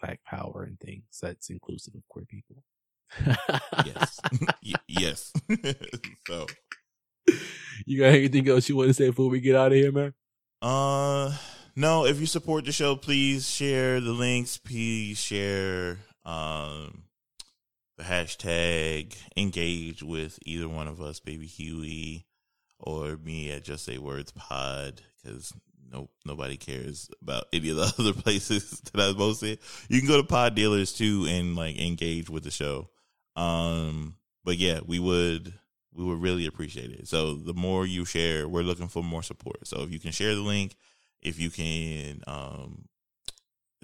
[0.01, 1.06] black power and things.
[1.22, 2.64] That's inclusive of queer people.
[3.86, 4.20] Yes.
[4.64, 5.32] Y- yes.
[6.28, 6.47] so,
[7.86, 10.13] you got anything else you want to say before we get out of here, man?
[10.61, 11.36] uh,
[11.76, 14.57] no, if you support the show, please share the links.
[14.57, 17.03] Please share um
[17.97, 19.15] the hashtag.
[19.38, 22.26] Engage with either one of us, Baby Huey,
[22.80, 25.53] or me at Just Say Words Pod, because
[25.91, 29.59] no nobody cares about any of the other places that I posted.
[29.89, 32.89] You can go to Pod Dealers too and like engage with the show.
[33.36, 34.15] Um,
[34.45, 35.53] but yeah, we would
[35.96, 37.08] we would really appreciate it.
[37.08, 39.68] So the more you share, we're looking for more support.
[39.68, 40.76] So if you can share the link,
[41.22, 42.86] if you can um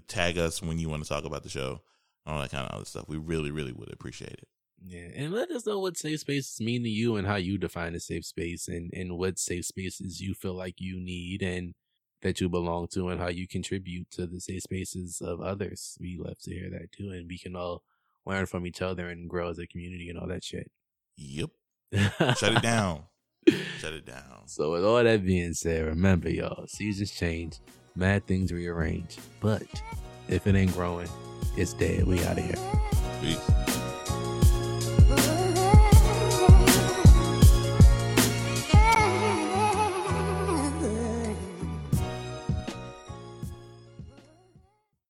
[0.07, 1.81] tag us when you want to talk about the show,
[2.25, 4.47] all that kind of other stuff, we really, really would appreciate it.
[4.83, 7.93] Yeah, and let us know what safe spaces mean to you and how you define
[7.93, 11.75] a safe space and, and what safe spaces you feel like you need and
[12.23, 15.97] that you belong to and how you contribute to the safe spaces of others.
[15.99, 17.83] We love to hear that too, and we can all
[18.25, 20.71] learn from each other and grow as a community and all that shit.
[21.15, 21.51] Yep.
[21.93, 23.03] Shut it down.
[23.79, 24.47] Shut it down.
[24.47, 27.59] So with all that being said, remember y'all, seasons change,
[27.95, 29.17] mad things rearrange.
[29.39, 29.63] But
[30.27, 31.09] if it ain't growing,
[31.57, 32.05] it's dead.
[32.07, 32.55] We out of here.
[33.21, 33.80] Peace.